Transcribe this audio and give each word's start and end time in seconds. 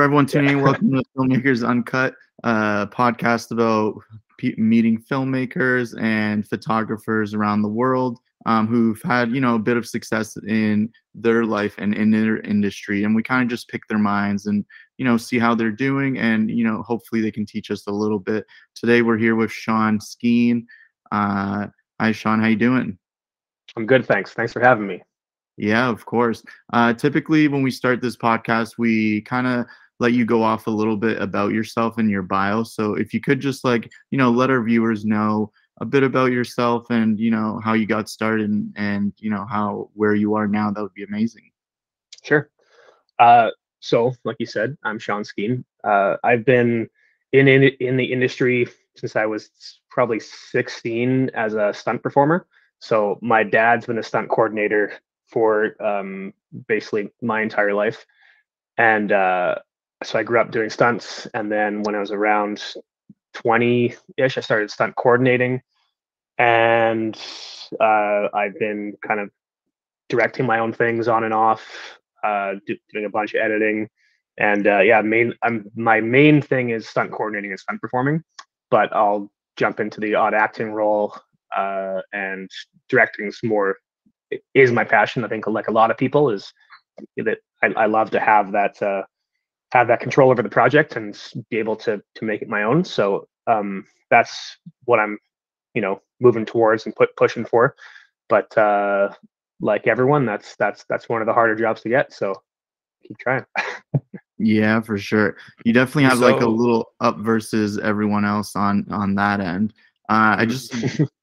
For 0.00 0.04
everyone 0.04 0.24
tuning 0.24 0.56
in, 0.56 0.62
welcome 0.62 0.92
to 0.92 1.02
Filmmakers 1.14 1.62
Uncut, 1.62 2.14
uh, 2.42 2.86
podcast 2.86 3.50
about 3.50 4.00
pe- 4.38 4.54
meeting 4.56 4.98
filmmakers 4.98 5.94
and 6.00 6.48
photographers 6.48 7.34
around 7.34 7.60
the 7.60 7.68
world 7.68 8.18
um, 8.46 8.66
who've 8.66 9.02
had, 9.02 9.30
you 9.30 9.42
know, 9.42 9.56
a 9.56 9.58
bit 9.58 9.76
of 9.76 9.86
success 9.86 10.38
in 10.48 10.90
their 11.14 11.44
life 11.44 11.74
and 11.76 11.94
in 11.94 12.10
their 12.10 12.38
industry. 12.40 13.04
And 13.04 13.14
we 13.14 13.22
kind 13.22 13.42
of 13.42 13.50
just 13.50 13.68
pick 13.68 13.86
their 13.88 13.98
minds 13.98 14.46
and, 14.46 14.64
you 14.96 15.04
know, 15.04 15.18
see 15.18 15.38
how 15.38 15.54
they're 15.54 15.70
doing. 15.70 16.16
And, 16.16 16.50
you 16.50 16.64
know, 16.64 16.82
hopefully 16.82 17.20
they 17.20 17.30
can 17.30 17.44
teach 17.44 17.70
us 17.70 17.86
a 17.86 17.92
little 17.92 18.18
bit. 18.18 18.46
Today 18.74 19.02
we're 19.02 19.18
here 19.18 19.36
with 19.36 19.52
Sean 19.52 20.00
Skene. 20.00 20.66
Uh, 21.12 21.66
hi, 22.00 22.12
Sean. 22.12 22.40
How 22.40 22.46
you 22.46 22.56
doing? 22.56 22.96
I'm 23.76 23.84
good, 23.84 24.06
thanks. 24.06 24.32
Thanks 24.32 24.54
for 24.54 24.60
having 24.60 24.86
me. 24.86 25.02
Yeah, 25.58 25.90
of 25.90 26.06
course. 26.06 26.42
Uh, 26.72 26.94
typically, 26.94 27.48
when 27.48 27.62
we 27.62 27.70
start 27.70 28.00
this 28.00 28.16
podcast, 28.16 28.78
we 28.78 29.20
kind 29.20 29.46
of 29.46 29.66
let 30.00 30.12
you 30.12 30.24
go 30.24 30.42
off 30.42 30.66
a 30.66 30.70
little 30.70 30.96
bit 30.96 31.20
about 31.20 31.52
yourself 31.52 31.98
and 31.98 32.10
your 32.10 32.22
bio. 32.22 32.62
So, 32.62 32.94
if 32.94 33.14
you 33.14 33.20
could 33.20 33.40
just 33.40 33.64
like, 33.64 33.90
you 34.10 34.18
know, 34.18 34.30
let 34.30 34.50
our 34.50 34.62
viewers 34.62 35.04
know 35.04 35.52
a 35.80 35.84
bit 35.84 36.02
about 36.02 36.32
yourself 36.32 36.90
and 36.90 37.18
you 37.18 37.30
know 37.30 37.60
how 37.62 37.72
you 37.74 37.86
got 37.86 38.08
started 38.08 38.50
and, 38.50 38.72
and 38.76 39.12
you 39.18 39.30
know 39.30 39.46
how 39.48 39.90
where 39.94 40.14
you 40.14 40.34
are 40.34 40.46
now, 40.46 40.70
that 40.70 40.82
would 40.82 40.94
be 40.94 41.04
amazing. 41.04 41.50
Sure. 42.22 42.50
Uh, 43.18 43.50
so, 43.80 44.12
like 44.24 44.36
you 44.38 44.46
said, 44.46 44.76
I'm 44.84 44.98
Sean 44.98 45.24
Skene. 45.24 45.64
Uh, 45.84 46.16
I've 46.24 46.44
been 46.44 46.88
in, 47.32 47.48
in 47.48 47.64
in 47.80 47.96
the 47.96 48.12
industry 48.12 48.66
since 48.96 49.16
I 49.16 49.26
was 49.26 49.50
probably 49.90 50.20
16 50.20 51.30
as 51.34 51.54
a 51.54 51.72
stunt 51.72 52.02
performer. 52.02 52.46
So 52.80 53.18
my 53.20 53.42
dad's 53.42 53.86
been 53.86 53.98
a 53.98 54.02
stunt 54.02 54.28
coordinator 54.30 54.92
for 55.26 55.76
um, 55.82 56.32
basically 56.66 57.10
my 57.22 57.42
entire 57.42 57.74
life. 57.74 58.04
And 58.78 59.12
uh, 59.12 59.56
so 60.02 60.18
I 60.18 60.22
grew 60.22 60.40
up 60.40 60.50
doing 60.50 60.70
stunts. 60.70 61.26
And 61.34 61.50
then 61.50 61.82
when 61.82 61.94
I 61.94 62.00
was 62.00 62.10
around 62.10 62.62
20 63.34 63.94
ish, 64.16 64.38
I 64.38 64.40
started 64.40 64.70
stunt 64.70 64.96
coordinating. 64.96 65.62
And 66.38 67.18
uh, 67.78 68.28
I've 68.32 68.58
been 68.58 68.96
kind 69.06 69.20
of 69.20 69.30
directing 70.08 70.46
my 70.46 70.58
own 70.58 70.72
things 70.72 71.08
on 71.08 71.24
and 71.24 71.34
off, 71.34 71.98
uh, 72.24 72.54
do, 72.66 72.76
doing 72.92 73.04
a 73.04 73.10
bunch 73.10 73.34
of 73.34 73.40
editing. 73.40 73.88
And 74.38 74.66
uh, 74.66 74.80
yeah, 74.80 75.02
main 75.02 75.34
I'm 75.42 75.70
my 75.76 76.00
main 76.00 76.40
thing 76.40 76.70
is 76.70 76.88
stunt 76.88 77.12
coordinating 77.12 77.50
and 77.50 77.60
stunt 77.60 77.80
performing, 77.80 78.22
but 78.70 78.94
I'll 78.94 79.30
jump 79.56 79.80
into 79.80 80.00
the 80.00 80.14
odd 80.14 80.32
acting 80.32 80.72
role 80.72 81.14
uh, 81.54 82.00
and 82.14 82.50
directing 82.88 83.26
is 83.26 83.38
more 83.42 83.76
is 84.54 84.72
my 84.72 84.84
passion. 84.84 85.24
I 85.24 85.28
think, 85.28 85.46
like 85.46 85.68
a 85.68 85.72
lot 85.72 85.90
of 85.90 85.98
people, 85.98 86.30
is 86.30 86.52
that 87.18 87.38
I, 87.62 87.66
I 87.76 87.86
love 87.86 88.10
to 88.10 88.20
have 88.20 88.52
that 88.52 88.80
uh, 88.82 89.02
have 89.72 89.88
that 89.88 90.00
control 90.00 90.30
over 90.30 90.42
the 90.42 90.48
project 90.48 90.96
and 90.96 91.18
be 91.50 91.58
able 91.58 91.76
to 91.76 92.02
to 92.16 92.24
make 92.24 92.42
it 92.42 92.48
my 92.48 92.64
own. 92.64 92.84
So 92.84 93.28
um, 93.46 93.86
that's 94.10 94.58
what 94.84 94.98
I'm, 94.98 95.18
you 95.74 95.82
know, 95.82 96.02
moving 96.20 96.44
towards 96.44 96.86
and 96.86 96.94
put 96.94 97.14
pushing 97.16 97.44
for. 97.44 97.74
But 98.28 98.56
uh, 98.58 99.12
like 99.60 99.86
everyone, 99.86 100.26
that's 100.26 100.56
that's 100.56 100.84
that's 100.88 101.08
one 101.08 101.20
of 101.22 101.26
the 101.26 101.32
harder 101.32 101.54
jobs 101.54 101.82
to 101.82 101.88
get. 101.88 102.12
So 102.12 102.34
keep 103.06 103.18
trying. 103.18 103.44
yeah, 104.38 104.80
for 104.80 104.98
sure. 104.98 105.36
You 105.64 105.72
definitely 105.72 106.04
have 106.04 106.18
so, 106.18 106.30
like 106.30 106.40
a 106.40 106.48
little 106.48 106.92
up 107.00 107.18
versus 107.18 107.78
everyone 107.78 108.24
else 108.24 108.56
on 108.56 108.86
on 108.90 109.14
that 109.16 109.40
end. 109.40 109.72
Uh, 110.08 110.34
I 110.38 110.46
just 110.46 110.74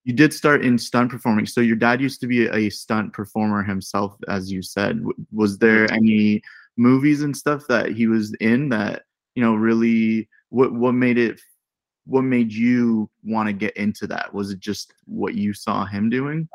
you 0.05 0.13
did 0.13 0.33
start 0.33 0.63
in 0.63 0.77
stunt 0.77 1.11
performing. 1.11 1.45
So 1.45 1.59
your 1.59 1.75
dad 1.75 1.99
used 1.99 2.21
to 2.21 2.27
be 2.27 2.47
a 2.47 2.69
stunt 2.69 3.11
performer 3.11 3.61
himself, 3.61 4.15
as 4.29 4.49
you 4.49 4.61
said. 4.61 5.03
Was 5.33 5.57
there 5.57 5.91
any 5.91 6.41
movies 6.77 7.23
and 7.23 7.35
stuff 7.35 7.63
that 7.67 7.89
he 7.89 8.07
was 8.07 8.33
in 8.35 8.69
that 8.69 9.03
you 9.35 9.43
know 9.43 9.55
really 9.55 10.29
what 10.49 10.71
what 10.73 10.93
made 10.93 11.17
it 11.17 11.39
what 12.07 12.21
made 12.21 12.53
you 12.53 13.09
want 13.23 13.47
to 13.47 13.53
get 13.53 13.75
into 13.75 14.07
that? 14.07 14.33
Was 14.33 14.51
it 14.51 14.59
just 14.59 14.93
what 15.05 15.35
you 15.35 15.53
saw 15.53 15.85
him 15.85 16.09
doing? 16.09 16.47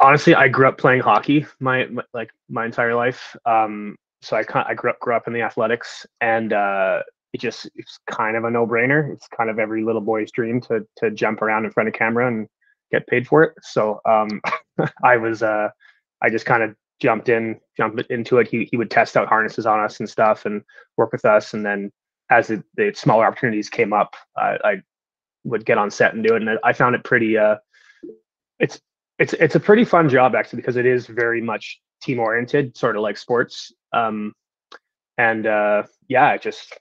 Honestly, 0.00 0.34
I 0.34 0.48
grew 0.48 0.68
up 0.68 0.76
playing 0.78 1.00
hockey 1.00 1.46
my, 1.60 1.86
my 1.86 2.02
like 2.12 2.30
my 2.48 2.66
entire 2.66 2.94
life. 2.94 3.36
Um, 3.46 3.96
so 4.22 4.36
I 4.36 4.44
I 4.68 4.74
grew 4.74 4.90
up 4.90 4.98
grew 5.00 5.14
up 5.14 5.26
in 5.26 5.32
the 5.32 5.42
athletics 5.42 6.04
and 6.20 6.52
uh, 6.52 7.02
it 7.32 7.40
just 7.40 7.70
it's 7.76 7.98
kind 8.10 8.36
of 8.36 8.44
a 8.44 8.50
no-brainer. 8.50 9.12
It's 9.12 9.28
kind 9.28 9.50
of 9.50 9.58
every 9.58 9.84
little 9.84 10.00
boy's 10.00 10.30
dream 10.32 10.60
to 10.62 10.86
to 10.96 11.10
jump 11.10 11.42
around 11.42 11.64
in 11.64 11.70
front 11.70 11.88
of 11.88 11.94
camera 11.94 12.26
and 12.26 12.48
get 12.90 13.06
paid 13.06 13.26
for 13.26 13.42
it. 13.44 13.54
So 13.62 14.00
um, 14.04 14.40
I 15.04 15.16
was 15.16 15.42
uh, 15.42 15.68
I 16.22 16.30
just 16.30 16.46
kind 16.46 16.62
of 16.62 16.74
jumped 17.00 17.28
in, 17.28 17.60
jumped 17.76 18.00
into 18.10 18.38
it. 18.38 18.48
He 18.48 18.68
he 18.70 18.76
would 18.76 18.90
test 18.90 19.16
out 19.16 19.28
harnesses 19.28 19.66
on 19.66 19.80
us 19.80 20.00
and 20.00 20.08
stuff, 20.08 20.46
and 20.46 20.62
work 20.96 21.12
with 21.12 21.24
us. 21.24 21.54
And 21.54 21.64
then 21.64 21.92
as 22.30 22.48
the, 22.48 22.62
the 22.76 22.92
smaller 22.94 23.26
opportunities 23.26 23.70
came 23.70 23.92
up, 23.92 24.14
uh, 24.36 24.58
I 24.64 24.82
would 25.44 25.64
get 25.64 25.78
on 25.78 25.90
set 25.90 26.14
and 26.14 26.26
do 26.26 26.34
it. 26.34 26.42
And 26.42 26.58
I 26.64 26.72
found 26.72 26.94
it 26.94 27.04
pretty. 27.04 27.38
Uh, 27.38 27.56
it's 28.58 28.80
it's 29.18 29.32
it's 29.34 29.54
a 29.54 29.60
pretty 29.60 29.84
fun 29.84 30.08
job 30.08 30.34
actually 30.34 30.58
because 30.58 30.76
it 30.76 30.86
is 30.86 31.06
very 31.06 31.40
much 31.40 31.80
team 32.02 32.18
oriented, 32.18 32.76
sort 32.76 32.96
of 32.96 33.02
like 33.02 33.16
sports. 33.16 33.72
Um, 33.92 34.32
and 35.16 35.46
uh, 35.46 35.82
yeah, 36.08 36.32
it 36.32 36.42
just 36.42 36.78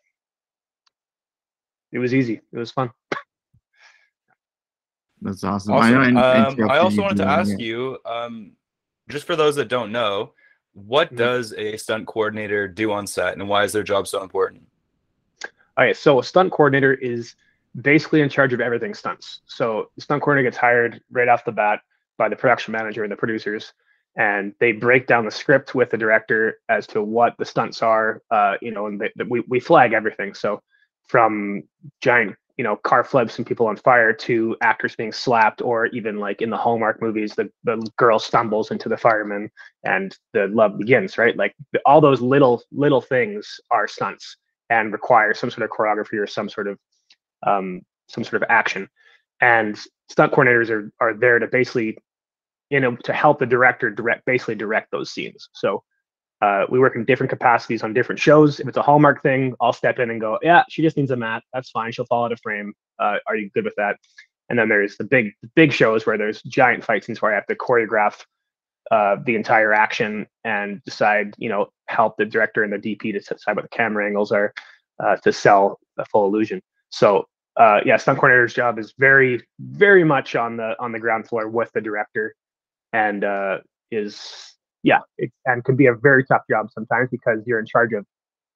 it 1.92 2.00
was 2.00 2.14
easy. 2.14 2.42
It 2.52 2.58
was 2.58 2.72
fun. 2.72 2.92
That's 5.22 5.44
awesome. 5.44 5.74
awesome. 5.74 6.18
I, 6.18 6.46
um, 6.46 6.70
I 6.70 6.78
also 6.78 7.02
wanted 7.02 7.18
to 7.18 7.26
ask 7.26 7.54
it. 7.54 7.60
you, 7.60 7.98
um, 8.06 8.52
just 9.10 9.26
for 9.26 9.36
those 9.36 9.56
that 9.56 9.68
don't 9.68 9.92
know, 9.92 10.34
what 10.74 11.08
mm-hmm. 11.08 11.18
does 11.18 11.54
a 11.54 11.78
stunt 11.78 12.08
coordinator 12.08 12.68
do 12.68 12.92
on 12.92 13.08
set, 13.08 13.34
and 13.34 13.48
why 13.48 13.64
is 13.64 13.74
their 13.74 13.84
job 13.84 14.08
so 14.08 14.22
important? 14.22 14.64
All 15.44 15.86
right, 15.86 15.96
so 15.96 16.20
a 16.20 16.24
stunt 16.24 16.52
coordinator 16.52 16.94
is 16.94 17.36
basically 17.82 18.22
in 18.22 18.30
charge 18.30 18.54
of 18.54 18.62
everything 18.62 18.94
stunts. 18.94 19.42
So 19.46 19.92
the 19.96 20.02
stunt 20.02 20.24
coordinator 20.24 20.50
gets 20.50 20.58
hired 20.58 21.02
right 21.12 21.28
off 21.28 21.46
the 21.46 21.52
bat 21.52 21.82
by 22.18 22.30
the 22.30 22.36
production 22.36 22.72
manager 22.72 23.04
and 23.04 23.12
the 23.12 23.16
producers, 23.16 23.74
and 24.16 24.54
they 24.60 24.72
break 24.72 25.06
down 25.06 25.26
the 25.26 25.32
script 25.32 25.76
with 25.76 25.92
the 25.92 25.98
director 25.98 26.60
as 26.70 26.88
to 26.88 27.04
what 27.04 27.36
the 27.38 27.46
stunts 27.46 27.82
are. 27.84 28.24
Uh, 28.32 28.56
you 28.62 28.72
know, 28.72 28.88
and 28.88 29.00
they, 29.00 29.24
we 29.24 29.42
we 29.48 29.60
flag 29.60 29.94
everything. 29.94 30.34
So 30.34 30.62
from 31.08 31.64
giant 32.02 32.36
you 32.58 32.64
know 32.64 32.76
car 32.76 33.04
flips 33.04 33.38
and 33.38 33.46
people 33.46 33.68
on 33.68 33.78
fire 33.78 34.12
to 34.12 34.56
actors 34.62 34.96
being 34.96 35.12
slapped 35.12 35.62
or 35.62 35.86
even 35.88 36.20
like 36.20 36.42
in 36.42 36.50
the 36.50 36.58
hallmark 36.58 37.02
movies 37.02 37.36
the, 37.36 37.50
the 37.64 37.78
girl 37.98 38.18
stumbles 38.18 38.72
into 38.72 38.90
the 38.90 38.98
fireman 38.98 39.50
and 39.84 40.18
the 40.34 40.48
love 40.48 40.78
begins 40.78 41.18
right? 41.18 41.38
Like 41.38 41.56
all 41.86 42.02
those 42.02 42.22
little 42.22 42.64
little 42.72 43.02
things 43.02 43.60
are 43.72 43.88
stunts 43.88 44.38
and 44.70 44.92
require 44.92 45.34
some 45.34 45.50
sort 45.50 45.64
of 45.64 45.70
choreography 45.70 46.20
or 46.20 46.28
some 46.28 46.50
sort 46.50 46.68
of 46.68 46.78
um, 47.46 47.82
some 48.10 48.24
sort 48.24 48.42
of 48.42 48.48
action. 48.50 48.90
And 49.40 49.78
stunt 50.10 50.34
coordinators 50.34 50.70
are 50.70 50.92
are 51.00 51.14
there 51.14 51.40
to 51.40 51.48
basically 51.48 51.98
you 52.70 52.80
know 52.80 52.96
to 53.04 53.14
help 53.14 53.40
the 53.40 53.46
director 53.46 53.90
direct 53.90 54.26
basically 54.26 54.56
direct 54.56 54.92
those 54.92 55.12
scenes. 55.12 55.50
So 55.54 55.84
uh, 56.42 56.66
we 56.70 56.80
work 56.80 56.96
in 56.96 57.04
different 57.06 57.30
capacities 57.30 57.84
on 57.84 57.94
different 57.94 58.20
shows. 58.20 58.60
If 58.60 58.68
it's 58.68 58.78
a 58.78 58.82
Hallmark 58.82 59.24
thing, 59.24 59.56
I'll 59.60 59.74
step 59.74 60.00
in 60.00 60.10
and 60.10 60.22
go, 60.22 60.38
yeah, 60.42 60.64
she 60.70 60.82
just 60.82 60.98
needs 60.98 61.12
a 61.12 61.16
mat. 61.16 61.44
That's 61.54 61.70
fine. 61.72 61.92
She'll 61.92 62.06
fall 62.06 62.26
out 62.26 62.32
of 62.32 62.40
frame. 62.42 62.74
Uh, 63.00 63.18
are 63.28 63.36
you 63.36 63.50
good 63.50 63.66
with 63.66 63.76
that? 63.78 63.98
And 64.50 64.58
then 64.58 64.70
there's 64.70 64.98
the 64.98 65.04
big, 65.04 65.34
big 65.56 65.74
shows 65.74 66.06
where 66.06 66.18
there's 66.18 66.42
giant 66.44 66.84
fight 66.84 67.04
scenes 67.04 67.22
where 67.22 67.32
I 67.32 67.36
have 67.36 67.48
to 67.48 67.56
choreograph 67.56 68.24
uh, 68.92 69.18
the 69.26 69.36
entire 69.36 69.74
action 69.74 70.28
and 70.44 70.82
decide, 70.86 71.34
you 71.38 71.50
know, 71.50 71.68
help 71.88 72.16
the 72.18 72.26
director 72.26 72.64
and 72.64 72.72
the 72.72 72.78
DP 72.78 73.14
to 73.14 73.20
decide 73.20 73.56
what 73.56 73.64
the 73.64 73.70
camera 73.70 74.06
angles 74.06 74.32
are 74.32 74.54
uh, 75.04 75.18
to 75.18 75.34
sell 75.34 75.80
a 75.98 76.06
full 76.06 76.28
illusion. 76.28 76.62
So 76.90 77.26
uh, 77.58 77.82
yeah, 77.86 77.98
stunt 77.98 78.20
coordinator's 78.20 78.54
job 78.54 78.78
is 78.78 78.94
very, 78.98 79.44
very 79.60 80.04
much 80.04 80.36
on 80.36 80.58
the 80.58 80.76
on 80.80 80.92
the 80.92 81.00
ground 81.00 81.28
floor 81.28 81.50
with 81.50 81.72
the 81.74 81.82
director, 81.82 82.36
and 82.94 83.24
uh, 83.24 83.60
is 83.90 84.56
yeah, 84.88 85.00
it, 85.18 85.30
and 85.46 85.66
can 85.66 85.76
be 85.76 85.88
a 85.88 85.94
very 85.94 86.24
tough 86.24 86.44
job 86.50 86.70
sometimes 86.72 87.10
because 87.12 87.40
you're 87.46 87.60
in 87.60 87.66
charge 87.66 87.92
of 87.92 88.06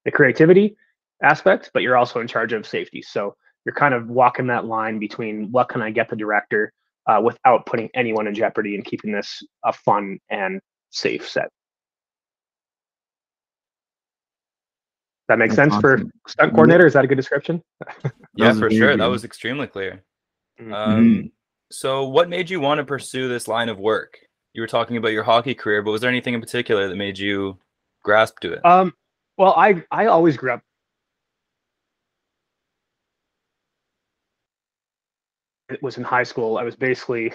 the 0.06 0.10
creativity 0.10 0.74
aspect, 1.22 1.70
but 1.74 1.82
you're 1.82 1.96
also 1.96 2.20
in 2.20 2.26
charge 2.26 2.54
of 2.54 2.66
safety. 2.66 3.02
So 3.02 3.36
you're 3.66 3.74
kind 3.74 3.92
of 3.92 4.08
walking 4.08 4.46
that 4.46 4.64
line 4.64 4.98
between 4.98 5.52
what 5.52 5.68
can 5.68 5.82
I 5.82 5.90
get 5.90 6.08
the 6.08 6.16
director 6.16 6.72
uh, 7.06 7.20
without 7.22 7.66
putting 7.66 7.90
anyone 7.94 8.26
in 8.26 8.34
jeopardy 8.34 8.74
and 8.76 8.82
keeping 8.82 9.12
this 9.12 9.42
a 9.62 9.74
fun 9.74 10.18
and 10.30 10.62
safe 10.88 11.28
set. 11.28 11.50
That 15.28 15.38
makes 15.38 15.54
That's 15.54 15.74
sense 15.74 15.84
awesome. 15.84 16.10
for 16.10 16.30
stunt 16.30 16.54
coordinator. 16.54 16.86
Is 16.86 16.94
that 16.94 17.04
a 17.04 17.08
good 17.08 17.16
description? 17.16 17.60
yeah, 18.36 18.54
for 18.54 18.70
sure. 18.70 18.96
That 18.96 19.06
was 19.06 19.24
extremely 19.24 19.66
clear. 19.66 20.02
Mm-hmm. 20.58 20.72
Um, 20.72 21.32
so, 21.70 22.08
what 22.08 22.30
made 22.30 22.48
you 22.48 22.58
want 22.58 22.78
to 22.78 22.84
pursue 22.84 23.28
this 23.28 23.48
line 23.48 23.68
of 23.68 23.78
work? 23.78 24.16
You 24.54 24.60
were 24.60 24.68
talking 24.68 24.96
about 24.96 25.12
your 25.12 25.22
hockey 25.22 25.54
career, 25.54 25.82
but 25.82 25.92
was 25.92 26.00
there 26.00 26.10
anything 26.10 26.34
in 26.34 26.40
particular 26.40 26.88
that 26.88 26.96
made 26.96 27.18
you 27.18 27.58
grasp 28.02 28.40
to 28.40 28.52
it? 28.52 28.64
Um, 28.64 28.92
well, 29.36 29.54
I 29.56 29.82
I 29.90 30.06
always 30.06 30.36
grew 30.36 30.52
up. 30.52 30.62
It 35.70 35.82
was 35.82 35.96
in 35.96 36.04
high 36.04 36.24
school. 36.24 36.58
I 36.58 36.64
was 36.64 36.76
basically 36.76 37.32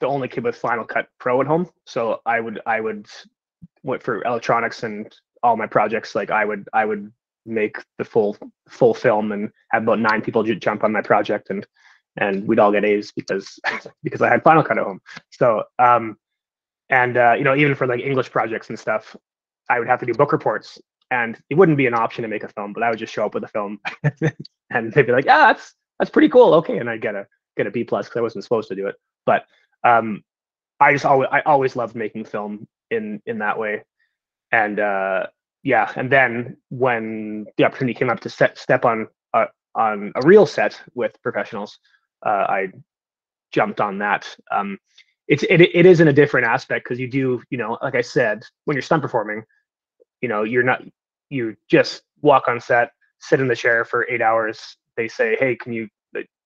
the 0.00 0.06
only 0.06 0.28
kid 0.28 0.44
with 0.44 0.56
Final 0.56 0.84
Cut 0.84 1.08
Pro 1.18 1.40
at 1.40 1.46
home, 1.46 1.70
so 1.86 2.20
I 2.26 2.40
would 2.40 2.60
I 2.66 2.80
would 2.80 3.06
went 3.82 4.02
for 4.02 4.22
electronics 4.24 4.82
and 4.82 5.14
all 5.42 5.56
my 5.56 5.66
projects. 5.66 6.14
Like 6.14 6.30
I 6.30 6.44
would 6.44 6.68
I 6.72 6.84
would 6.84 7.12
make 7.46 7.78
the 7.96 8.04
full 8.04 8.36
full 8.68 8.92
film 8.92 9.32
and 9.32 9.50
have 9.70 9.84
about 9.84 10.00
nine 10.00 10.20
people 10.20 10.42
jump 10.42 10.82
on 10.82 10.92
my 10.92 11.00
project 11.00 11.50
and 11.50 11.66
and 12.18 12.46
we'd 12.46 12.58
all 12.58 12.72
get 12.72 12.84
A's 12.84 13.12
because 13.12 13.58
because 14.02 14.22
I 14.22 14.28
had 14.28 14.42
Final 14.42 14.62
Cut 14.62 14.78
at 14.78 14.84
home. 14.84 15.00
So 15.30 15.64
um, 15.78 16.16
and 16.90 17.16
uh, 17.16 17.34
you 17.36 17.44
know 17.44 17.56
even 17.56 17.74
for 17.74 17.86
like 17.86 18.00
English 18.00 18.30
projects 18.30 18.68
and 18.68 18.78
stuff, 18.78 19.16
I 19.68 19.78
would 19.78 19.88
have 19.88 20.00
to 20.00 20.06
do 20.06 20.14
book 20.14 20.32
reports, 20.32 20.78
and 21.10 21.38
it 21.50 21.54
wouldn't 21.54 21.78
be 21.78 21.86
an 21.86 21.94
option 21.94 22.22
to 22.22 22.28
make 22.28 22.44
a 22.44 22.48
film, 22.48 22.72
but 22.72 22.82
I 22.82 22.90
would 22.90 22.98
just 22.98 23.12
show 23.12 23.24
up 23.24 23.34
with 23.34 23.44
a 23.44 23.48
film, 23.48 23.80
and 24.70 24.92
they'd 24.92 25.06
be 25.06 25.12
like, 25.12 25.24
"Yeah, 25.24 25.38
that's 25.38 25.74
that's 25.98 26.10
pretty 26.10 26.28
cool, 26.28 26.54
okay," 26.54 26.78
and 26.78 26.88
I'd 26.90 27.02
get 27.02 27.14
a 27.14 27.26
get 27.56 27.66
a 27.66 27.70
B 27.70 27.84
plus 27.84 28.06
because 28.06 28.18
I 28.18 28.22
wasn't 28.22 28.44
supposed 28.44 28.68
to 28.68 28.74
do 28.74 28.86
it. 28.86 28.96
But 29.26 29.44
um, 29.84 30.22
I 30.80 30.92
just 30.92 31.04
always 31.04 31.28
I 31.30 31.40
always 31.40 31.76
loved 31.76 31.94
making 31.94 32.24
film 32.24 32.66
in 32.90 33.22
in 33.26 33.38
that 33.38 33.58
way, 33.58 33.84
and 34.52 34.80
uh, 34.80 35.26
yeah, 35.62 35.92
and 35.96 36.10
then 36.10 36.56
when 36.70 37.46
the 37.56 37.64
opportunity 37.64 37.98
came 37.98 38.10
up 38.10 38.20
to 38.20 38.30
set, 38.30 38.58
step 38.58 38.84
on 38.84 39.08
uh, 39.34 39.46
on 39.74 40.12
a 40.14 40.26
real 40.26 40.46
set 40.46 40.80
with 40.94 41.20
professionals, 41.22 41.78
uh, 42.24 42.46
I 42.48 42.68
jumped 43.52 43.80
on 43.80 43.98
that. 43.98 44.28
Um, 44.50 44.78
it's 45.26 45.42
it, 45.44 45.60
it 45.60 45.86
is 45.86 46.00
in 46.00 46.08
a 46.08 46.12
different 46.12 46.46
aspect 46.46 46.84
because 46.84 46.98
you 46.98 47.08
do 47.08 47.42
you 47.50 47.58
know 47.58 47.78
like 47.82 47.94
I 47.94 48.00
said 48.00 48.42
when 48.64 48.74
you're 48.74 48.82
stunt 48.82 49.02
performing, 49.02 49.44
you 50.20 50.28
know 50.28 50.42
you're 50.42 50.62
not 50.62 50.82
you 51.30 51.56
just 51.68 52.02
walk 52.22 52.48
on 52.48 52.60
set, 52.60 52.92
sit 53.20 53.40
in 53.40 53.48
the 53.48 53.56
chair 53.56 53.84
for 53.84 54.08
eight 54.08 54.22
hours. 54.22 54.76
They 54.96 55.08
say, 55.08 55.36
hey, 55.38 55.56
can 55.56 55.72
you? 55.72 55.88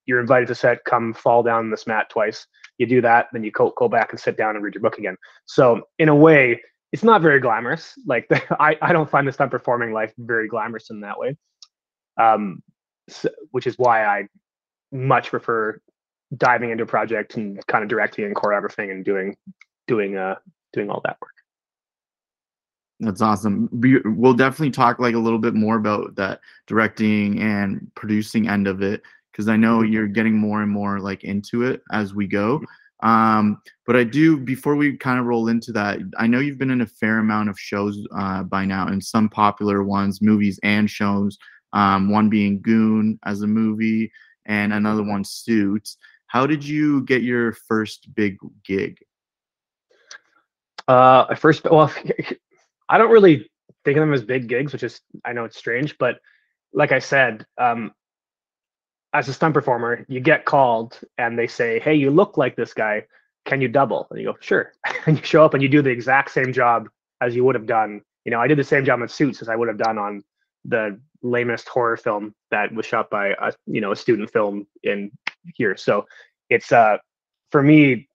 You're 0.04 0.20
invited 0.20 0.48
to 0.48 0.54
set. 0.56 0.84
Come 0.84 1.14
fall 1.14 1.44
down 1.44 1.70
this 1.70 1.86
mat 1.86 2.10
twice. 2.10 2.44
You 2.78 2.86
do 2.86 3.00
that, 3.02 3.28
then 3.32 3.44
you 3.44 3.52
go 3.52 3.72
go 3.76 3.88
back 3.88 4.10
and 4.10 4.18
sit 4.18 4.36
down 4.36 4.56
and 4.56 4.64
read 4.64 4.74
your 4.74 4.82
book 4.82 4.98
again. 4.98 5.16
So 5.46 5.82
in 6.00 6.08
a 6.08 6.14
way, 6.14 6.60
it's 6.90 7.04
not 7.04 7.22
very 7.22 7.38
glamorous. 7.38 7.94
Like 8.04 8.26
I 8.58 8.76
I 8.82 8.92
don't 8.92 9.08
find 9.08 9.28
the 9.28 9.32
stunt 9.32 9.52
performing 9.52 9.92
life 9.92 10.12
very 10.18 10.48
glamorous 10.48 10.90
in 10.90 11.00
that 11.00 11.18
way. 11.18 11.36
Um, 12.20 12.62
so, 13.08 13.28
which 13.52 13.66
is 13.66 13.78
why 13.78 14.04
I 14.04 14.26
much 14.92 15.30
prefer 15.30 15.80
diving 16.36 16.70
into 16.70 16.84
a 16.84 16.86
project 16.86 17.36
and 17.36 17.64
kind 17.66 17.82
of 17.82 17.88
directing 17.88 18.24
and 18.24 18.34
choreographing 18.34 18.90
and 18.90 19.04
doing 19.04 19.36
doing 19.86 20.16
uh 20.16 20.36
doing 20.72 20.90
all 20.90 21.00
that 21.04 21.16
work. 21.20 21.32
That's 23.00 23.20
awesome. 23.20 23.68
We'll 23.72 24.34
definitely 24.34 24.70
talk 24.70 25.00
like 25.00 25.14
a 25.14 25.18
little 25.18 25.40
bit 25.40 25.54
more 25.54 25.76
about 25.76 26.14
that 26.16 26.40
directing 26.68 27.40
and 27.40 27.90
producing 27.96 28.48
end 28.48 28.68
of 28.68 28.80
it 28.80 29.02
because 29.32 29.48
I 29.48 29.56
know 29.56 29.78
mm-hmm. 29.78 29.92
you're 29.92 30.06
getting 30.06 30.36
more 30.38 30.62
and 30.62 30.70
more 30.70 31.00
like 31.00 31.24
into 31.24 31.64
it 31.64 31.82
as 31.90 32.14
we 32.14 32.26
go. 32.26 32.58
Mm-hmm. 32.58 32.66
Um, 33.02 33.60
but 33.84 33.96
I 33.96 34.04
do 34.04 34.38
before 34.38 34.76
we 34.76 34.96
kind 34.96 35.18
of 35.18 35.26
roll 35.26 35.48
into 35.48 35.72
that, 35.72 35.98
I 36.18 36.28
know 36.28 36.38
you've 36.38 36.58
been 36.58 36.70
in 36.70 36.82
a 36.82 36.86
fair 36.86 37.18
amount 37.18 37.48
of 37.48 37.58
shows 37.58 37.98
uh, 38.16 38.44
by 38.44 38.64
now, 38.64 38.86
and 38.86 39.02
some 39.02 39.28
popular 39.28 39.82
ones, 39.82 40.22
movies 40.22 40.60
and 40.62 40.88
shows. 40.88 41.36
Um, 41.72 42.10
one 42.10 42.28
being 42.28 42.60
Goon 42.60 43.18
as 43.24 43.42
a 43.42 43.46
movie, 43.46 44.12
and 44.46 44.72
another 44.72 45.02
one 45.02 45.24
Suits. 45.24 45.96
How 46.26 46.46
did 46.46 46.64
you 46.64 47.02
get 47.02 47.22
your 47.22 47.52
first 47.52 48.14
big 48.14 48.38
gig? 48.64 48.98
Uh, 50.88 51.34
first, 51.34 51.64
well, 51.64 51.92
I 52.88 52.98
don't 52.98 53.10
really 53.10 53.50
think 53.84 53.96
of 53.96 54.02
them 54.02 54.14
as 54.14 54.22
big 54.22 54.48
gigs, 54.48 54.72
which 54.72 54.82
is 54.82 55.00
I 55.24 55.32
know 55.32 55.44
it's 55.44 55.58
strange, 55.58 55.98
but 55.98 56.18
like 56.72 56.92
I 56.92 56.98
said, 56.98 57.46
um, 57.58 57.92
as 59.12 59.28
a 59.28 59.32
stunt 59.32 59.54
performer, 59.54 60.04
you 60.08 60.20
get 60.20 60.44
called 60.44 60.98
and 61.18 61.38
they 61.38 61.46
say, 61.46 61.78
"Hey, 61.80 61.94
you 61.94 62.10
look 62.10 62.36
like 62.36 62.56
this 62.56 62.72
guy. 62.72 63.04
Can 63.44 63.60
you 63.60 63.68
double?" 63.68 64.06
And 64.10 64.20
you 64.20 64.26
go, 64.26 64.36
"Sure." 64.40 64.72
and 65.06 65.18
you 65.18 65.24
show 65.24 65.44
up 65.44 65.54
and 65.54 65.62
you 65.62 65.68
do 65.68 65.82
the 65.82 65.90
exact 65.90 66.30
same 66.30 66.52
job 66.52 66.88
as 67.20 67.36
you 67.36 67.44
would 67.44 67.54
have 67.54 67.66
done. 67.66 68.00
You 68.24 68.30
know, 68.30 68.40
I 68.40 68.46
did 68.46 68.58
the 68.58 68.64
same 68.64 68.84
job 68.84 69.00
in 69.02 69.08
Suits 69.08 69.42
as 69.42 69.48
I 69.48 69.56
would 69.56 69.68
have 69.68 69.78
done 69.78 69.98
on 69.98 70.24
the 70.64 71.00
lamest 71.22 71.68
horror 71.68 71.96
film 71.96 72.34
that 72.50 72.72
was 72.74 72.84
shot 72.86 73.10
by 73.10 73.28
a 73.28 73.52
you 73.66 73.80
know 73.80 73.92
a 73.92 73.96
student 73.96 74.30
film 74.30 74.66
in 74.82 75.10
here. 75.54 75.76
So 75.76 76.06
it's 76.50 76.72
uh 76.72 76.98
for 77.50 77.62
me 77.62 78.08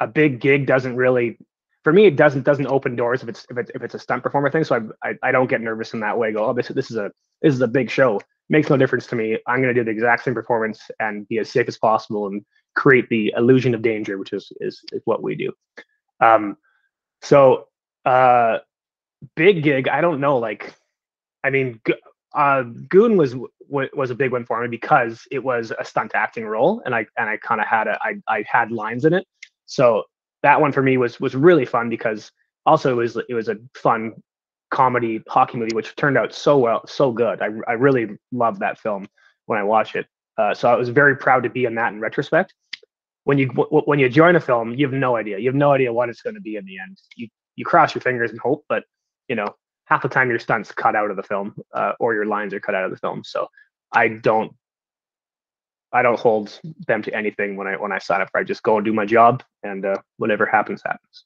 a 0.00 0.06
big 0.06 0.40
gig 0.40 0.66
doesn't 0.66 0.96
really 0.96 1.38
for 1.84 1.92
me 1.92 2.06
it 2.06 2.16
doesn't 2.16 2.44
doesn't 2.44 2.66
open 2.66 2.96
doors 2.96 3.22
if 3.22 3.28
it's 3.28 3.46
if 3.50 3.58
it's 3.58 3.70
if 3.74 3.82
it's 3.82 3.94
a 3.94 3.98
stunt 3.98 4.22
performer 4.22 4.50
thing. 4.50 4.64
So 4.64 4.90
I 5.02 5.08
I, 5.08 5.14
I 5.24 5.32
don't 5.32 5.48
get 5.48 5.60
nervous 5.60 5.94
in 5.94 6.00
that 6.00 6.18
way. 6.18 6.32
Go 6.32 6.46
oh 6.46 6.52
this 6.52 6.68
this 6.68 6.90
is 6.90 6.96
a 6.96 7.10
this 7.42 7.54
is 7.54 7.60
a 7.60 7.68
big 7.68 7.90
show. 7.90 8.20
Makes 8.50 8.70
no 8.70 8.78
difference 8.78 9.06
to 9.08 9.16
me. 9.16 9.38
I'm 9.46 9.60
going 9.60 9.74
to 9.74 9.78
do 9.78 9.84
the 9.84 9.90
exact 9.90 10.24
same 10.24 10.32
performance 10.32 10.90
and 11.00 11.28
be 11.28 11.38
as 11.38 11.50
safe 11.50 11.68
as 11.68 11.76
possible 11.76 12.28
and 12.28 12.42
create 12.74 13.06
the 13.10 13.34
illusion 13.36 13.74
of 13.74 13.82
danger, 13.82 14.16
which 14.16 14.32
is 14.32 14.50
is, 14.60 14.80
is 14.90 15.02
what 15.04 15.22
we 15.22 15.34
do. 15.34 15.52
Um, 16.20 16.56
so 17.20 17.68
uh, 18.06 18.58
big 19.36 19.62
gig. 19.62 19.88
I 19.88 20.00
don't 20.00 20.20
know. 20.20 20.38
Like, 20.38 20.74
I 21.44 21.50
mean, 21.50 21.80
uh, 22.34 22.62
Goon 22.88 23.16
was 23.16 23.34
was 23.70 24.10
a 24.10 24.14
big 24.14 24.32
one 24.32 24.44
for 24.44 24.60
me 24.62 24.68
because 24.68 25.26
it 25.30 25.42
was 25.42 25.72
a 25.78 25.84
stunt 25.84 26.12
acting 26.14 26.46
role, 26.46 26.82
and 26.84 26.94
I 26.94 27.06
and 27.16 27.28
I 27.28 27.36
kind 27.36 27.60
of 27.60 27.66
had 27.66 27.86
a 27.86 27.98
I 28.02 28.16
I 28.28 28.44
had 28.50 28.70
lines 28.70 29.04
in 29.04 29.14
it, 29.14 29.26
so 29.66 30.04
that 30.42 30.60
one 30.60 30.72
for 30.72 30.82
me 30.82 30.96
was 30.96 31.20
was 31.20 31.34
really 31.34 31.64
fun 31.64 31.88
because 31.88 32.30
also 32.66 32.90
it 32.92 32.96
was 32.96 33.16
it 33.16 33.34
was 33.34 33.48
a 33.48 33.56
fun 33.74 34.14
comedy 34.70 35.22
hockey 35.28 35.56
movie 35.56 35.74
which 35.74 35.96
turned 35.96 36.18
out 36.18 36.34
so 36.34 36.58
well 36.58 36.86
so 36.86 37.12
good. 37.12 37.40
I 37.42 37.48
I 37.66 37.72
really 37.72 38.16
loved 38.32 38.60
that 38.60 38.78
film 38.78 39.06
when 39.46 39.58
I 39.58 39.62
watched 39.62 39.96
it, 39.96 40.06
uh, 40.36 40.54
so 40.54 40.70
I 40.70 40.76
was 40.76 40.88
very 40.88 41.16
proud 41.16 41.42
to 41.44 41.50
be 41.50 41.64
in 41.64 41.74
that 41.76 41.92
in 41.92 42.00
retrospect. 42.00 42.54
When 43.24 43.38
you 43.38 43.48
when 43.48 43.98
you 43.98 44.08
join 44.08 44.36
a 44.36 44.40
film, 44.40 44.74
you 44.74 44.86
have 44.86 44.94
no 44.94 45.16
idea. 45.16 45.38
You 45.38 45.48
have 45.48 45.54
no 45.54 45.72
idea 45.72 45.92
what 45.92 46.08
it's 46.08 46.22
going 46.22 46.34
to 46.34 46.40
be 46.40 46.56
in 46.56 46.64
the 46.64 46.78
end. 46.78 46.98
You 47.16 47.28
you 47.56 47.64
cross 47.64 47.94
your 47.94 48.02
fingers 48.02 48.30
and 48.30 48.40
hope, 48.40 48.64
but 48.68 48.84
you 49.28 49.36
know 49.36 49.54
half 49.88 50.02
the 50.02 50.08
time 50.08 50.28
your 50.28 50.38
stunts 50.38 50.70
cut 50.70 50.94
out 50.94 51.10
of 51.10 51.16
the 51.16 51.22
film 51.22 51.54
uh, 51.72 51.92
or 51.98 52.14
your 52.14 52.26
lines 52.26 52.52
are 52.52 52.60
cut 52.60 52.74
out 52.74 52.84
of 52.84 52.90
the 52.90 52.96
film. 52.96 53.24
So 53.24 53.48
I 53.92 54.08
don't 54.08 54.52
I 55.92 56.02
don't 56.02 56.20
hold 56.20 56.60
them 56.86 57.02
to 57.02 57.14
anything 57.14 57.56
when 57.56 57.66
I 57.66 57.76
when 57.76 57.92
I 57.92 57.98
sign 57.98 58.20
up. 58.20 58.28
I 58.34 58.42
just 58.42 58.62
go 58.62 58.76
and 58.76 58.84
do 58.84 58.92
my 58.92 59.06
job, 59.06 59.42
and 59.62 59.86
uh, 59.86 59.96
whatever 60.18 60.44
happens, 60.44 60.82
happens. 60.84 61.24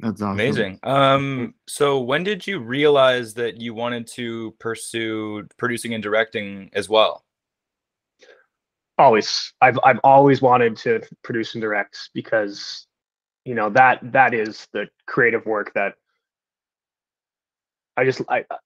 That's 0.00 0.20
awesome. 0.20 0.32
amazing. 0.32 0.80
Um, 0.82 1.54
so 1.66 2.00
when 2.00 2.22
did 2.24 2.46
you 2.46 2.58
realize 2.58 3.32
that 3.34 3.62
you 3.62 3.72
wanted 3.72 4.06
to 4.08 4.54
pursue 4.58 5.48
producing 5.56 5.94
and 5.94 6.02
directing 6.02 6.68
as 6.74 6.90
well? 6.90 7.24
Always, 8.98 9.54
I've 9.62 9.78
I've 9.82 10.00
always 10.04 10.42
wanted 10.42 10.76
to 10.78 11.00
produce 11.22 11.54
and 11.54 11.62
direct 11.62 12.10
because 12.12 12.86
you 13.44 13.54
know 13.54 13.70
that 13.70 14.00
that 14.12 14.34
is 14.34 14.66
the 14.72 14.86
creative 15.06 15.44
work 15.46 15.72
that 15.74 15.94
i 17.96 18.04
just 18.04 18.22
i 18.28 18.40
uh, 18.50 18.56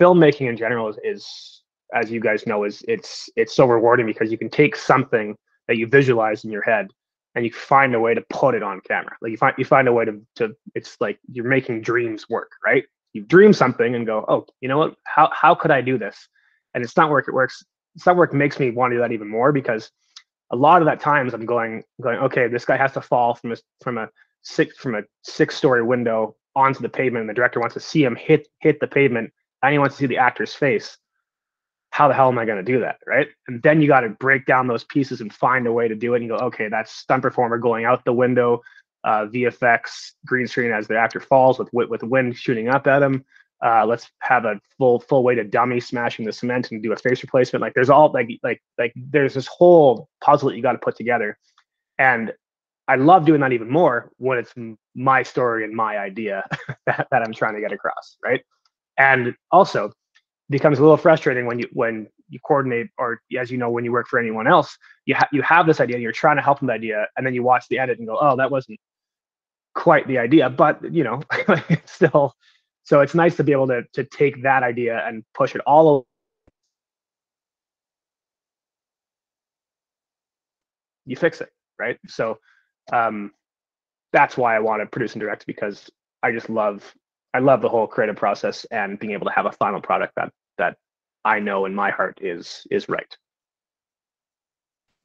filmmaking 0.00 0.48
in 0.48 0.56
general 0.56 0.88
is, 0.88 0.98
is 1.04 1.62
as 1.94 2.10
you 2.10 2.20
guys 2.20 2.46
know 2.46 2.64
is 2.64 2.84
it's 2.88 3.28
it's 3.36 3.54
so 3.54 3.66
rewarding 3.66 4.06
because 4.06 4.30
you 4.30 4.38
can 4.38 4.50
take 4.50 4.76
something 4.76 5.36
that 5.68 5.76
you 5.76 5.86
visualize 5.86 6.44
in 6.44 6.50
your 6.50 6.62
head 6.62 6.88
and 7.34 7.44
you 7.44 7.52
find 7.52 7.94
a 7.94 8.00
way 8.00 8.14
to 8.14 8.22
put 8.30 8.54
it 8.54 8.62
on 8.62 8.80
camera. 8.86 9.16
Like 9.20 9.30
you 9.32 9.36
find 9.36 9.54
you 9.58 9.64
find 9.64 9.88
a 9.88 9.92
way 9.92 10.04
to 10.04 10.20
to 10.36 10.54
it's 10.74 10.96
like 11.00 11.18
you're 11.32 11.44
making 11.44 11.82
dreams 11.82 12.28
work 12.28 12.50
right? 12.64 12.84
You 13.12 13.22
dream 13.22 13.52
something 13.52 13.94
and 13.94 14.06
go 14.06 14.24
oh 14.28 14.46
you 14.60 14.68
know 14.68 14.78
what? 14.78 14.96
How 15.04 15.30
how 15.32 15.54
could 15.54 15.70
i 15.70 15.80
do 15.80 15.98
this? 15.98 16.28
And 16.74 16.82
it's 16.84 16.96
not 16.96 17.10
work 17.10 17.28
it 17.28 17.34
works 17.34 17.64
it's 17.94 18.06
not 18.06 18.16
work 18.16 18.32
makes 18.32 18.58
me 18.58 18.70
want 18.70 18.90
to 18.90 18.96
do 18.96 19.00
that 19.00 19.12
even 19.12 19.28
more 19.28 19.52
because 19.52 19.90
a 20.50 20.56
lot 20.56 20.82
of 20.82 20.86
that 20.86 21.00
times 21.00 21.34
I'm 21.34 21.46
going 21.46 21.82
going 22.00 22.18
okay, 22.18 22.48
this 22.48 22.64
guy 22.64 22.76
has 22.76 22.92
to 22.92 23.00
fall 23.00 23.34
from 23.34 23.52
a 23.52 23.56
from 23.82 23.98
a 23.98 24.08
six 24.42 24.76
from 24.76 24.94
a 24.94 25.02
six 25.22 25.56
story 25.56 25.82
window 25.82 26.36
onto 26.54 26.80
the 26.80 26.88
pavement, 26.88 27.22
and 27.22 27.30
the 27.30 27.34
director 27.34 27.60
wants 27.60 27.74
to 27.74 27.80
see 27.80 28.04
him 28.04 28.16
hit 28.16 28.48
hit 28.60 28.80
the 28.80 28.86
pavement, 28.86 29.32
and 29.62 29.72
he 29.72 29.78
wants 29.78 29.96
to 29.96 30.00
see 30.00 30.06
the 30.06 30.18
actor's 30.18 30.54
face. 30.54 30.96
How 31.90 32.08
the 32.08 32.14
hell 32.14 32.28
am 32.28 32.38
I 32.38 32.44
going 32.44 32.64
to 32.64 32.72
do 32.72 32.80
that, 32.80 32.98
right? 33.06 33.28
And 33.46 33.62
then 33.62 33.80
you 33.80 33.86
got 33.86 34.00
to 34.00 34.08
break 34.08 34.46
down 34.46 34.66
those 34.66 34.82
pieces 34.82 35.20
and 35.20 35.32
find 35.32 35.64
a 35.68 35.72
way 35.72 35.86
to 35.86 35.94
do 35.94 36.14
it. 36.14 36.22
And 36.22 36.28
go, 36.28 36.36
okay, 36.36 36.68
that's 36.68 36.90
stunt 36.90 37.22
performer 37.22 37.56
going 37.56 37.84
out 37.84 38.04
the 38.04 38.12
window, 38.12 38.62
uh, 39.04 39.26
VFX 39.26 40.12
green 40.26 40.48
screen 40.48 40.72
as 40.72 40.88
the 40.88 40.98
actor 40.98 41.20
falls 41.20 41.58
with 41.58 41.72
with 41.72 42.02
wind 42.02 42.36
shooting 42.36 42.68
up 42.68 42.86
at 42.86 43.02
him 43.02 43.24
uh, 43.64 43.84
let's 43.86 44.08
have 44.20 44.44
a 44.44 44.60
full 44.78 45.00
full 45.00 45.22
weighted 45.22 45.50
dummy 45.50 45.80
smashing 45.80 46.24
the 46.24 46.32
cement 46.32 46.70
and 46.70 46.82
do 46.82 46.92
a 46.92 46.96
face 46.96 47.22
replacement. 47.22 47.62
Like 47.62 47.74
there's 47.74 47.90
all 47.90 48.10
like 48.12 48.28
like 48.42 48.62
like 48.78 48.92
there's 48.96 49.34
this 49.34 49.46
whole 49.46 50.08
puzzle 50.22 50.48
that 50.48 50.56
you 50.56 50.62
got 50.62 50.72
to 50.72 50.78
put 50.78 50.96
together, 50.96 51.38
and 51.98 52.32
I 52.88 52.96
love 52.96 53.24
doing 53.24 53.40
that 53.40 53.52
even 53.52 53.70
more 53.70 54.10
when 54.18 54.38
it's 54.38 54.54
my 54.94 55.22
story 55.22 55.64
and 55.64 55.74
my 55.74 55.98
idea 55.98 56.44
that, 56.86 57.08
that 57.10 57.22
I'm 57.22 57.32
trying 57.32 57.54
to 57.54 57.60
get 57.60 57.72
across, 57.72 58.16
right? 58.22 58.42
And 58.98 59.34
also 59.50 59.92
becomes 60.50 60.78
a 60.78 60.82
little 60.82 60.96
frustrating 60.96 61.46
when 61.46 61.58
you 61.58 61.68
when 61.72 62.06
you 62.28 62.38
coordinate 62.40 62.88
or 62.98 63.20
as 63.38 63.50
you 63.50 63.58
know 63.58 63.70
when 63.70 63.84
you 63.84 63.92
work 63.92 64.06
for 64.08 64.18
anyone 64.18 64.46
else 64.46 64.76
you 65.06 65.14
have 65.14 65.28
you 65.32 65.42
have 65.42 65.66
this 65.66 65.80
idea 65.80 65.96
and 65.96 66.02
you're 66.02 66.12
trying 66.12 66.36
to 66.36 66.42
help 66.42 66.58
them 66.58 66.68
the 66.68 66.72
idea 66.72 67.06
and 67.16 67.26
then 67.26 67.34
you 67.34 67.42
watch 67.42 67.64
the 67.68 67.78
edit 67.78 67.98
and 67.98 68.06
go 68.06 68.16
oh 68.20 68.36
that 68.36 68.50
wasn't 68.50 68.78
quite 69.74 70.06
the 70.06 70.18
idea 70.18 70.48
but 70.48 70.78
you 70.92 71.02
know 71.04 71.20
still 71.86 72.34
so 72.84 73.00
it's 73.00 73.14
nice 73.14 73.36
to 73.36 73.44
be 73.44 73.52
able 73.52 73.66
to 73.68 73.82
to 73.94 74.04
take 74.04 74.42
that 74.42 74.62
idea 74.62 75.02
and 75.06 75.24
push 75.34 75.54
it 75.54 75.62
all 75.66 75.88
over. 75.88 76.04
You 81.06 81.16
fix 81.16 81.40
it, 81.40 81.50
right? 81.78 81.98
So 82.06 82.38
um, 82.92 83.32
that's 84.12 84.36
why 84.36 84.56
I 84.56 84.60
want 84.60 84.80
to 84.82 84.86
produce 84.86 85.14
and 85.14 85.20
direct 85.20 85.46
because 85.46 85.90
I 86.22 86.32
just 86.32 86.48
love 86.48 86.94
I 87.32 87.40
love 87.40 87.62
the 87.62 87.68
whole 87.68 87.86
creative 87.86 88.16
process 88.16 88.64
and 88.70 88.98
being 88.98 89.12
able 89.12 89.26
to 89.26 89.32
have 89.32 89.46
a 89.46 89.52
final 89.52 89.80
product 89.80 90.14
that 90.16 90.32
that 90.58 90.76
I 91.24 91.40
know 91.40 91.64
in 91.64 91.74
my 91.74 91.90
heart 91.90 92.18
is 92.22 92.66
is 92.70 92.88
right. 92.88 93.16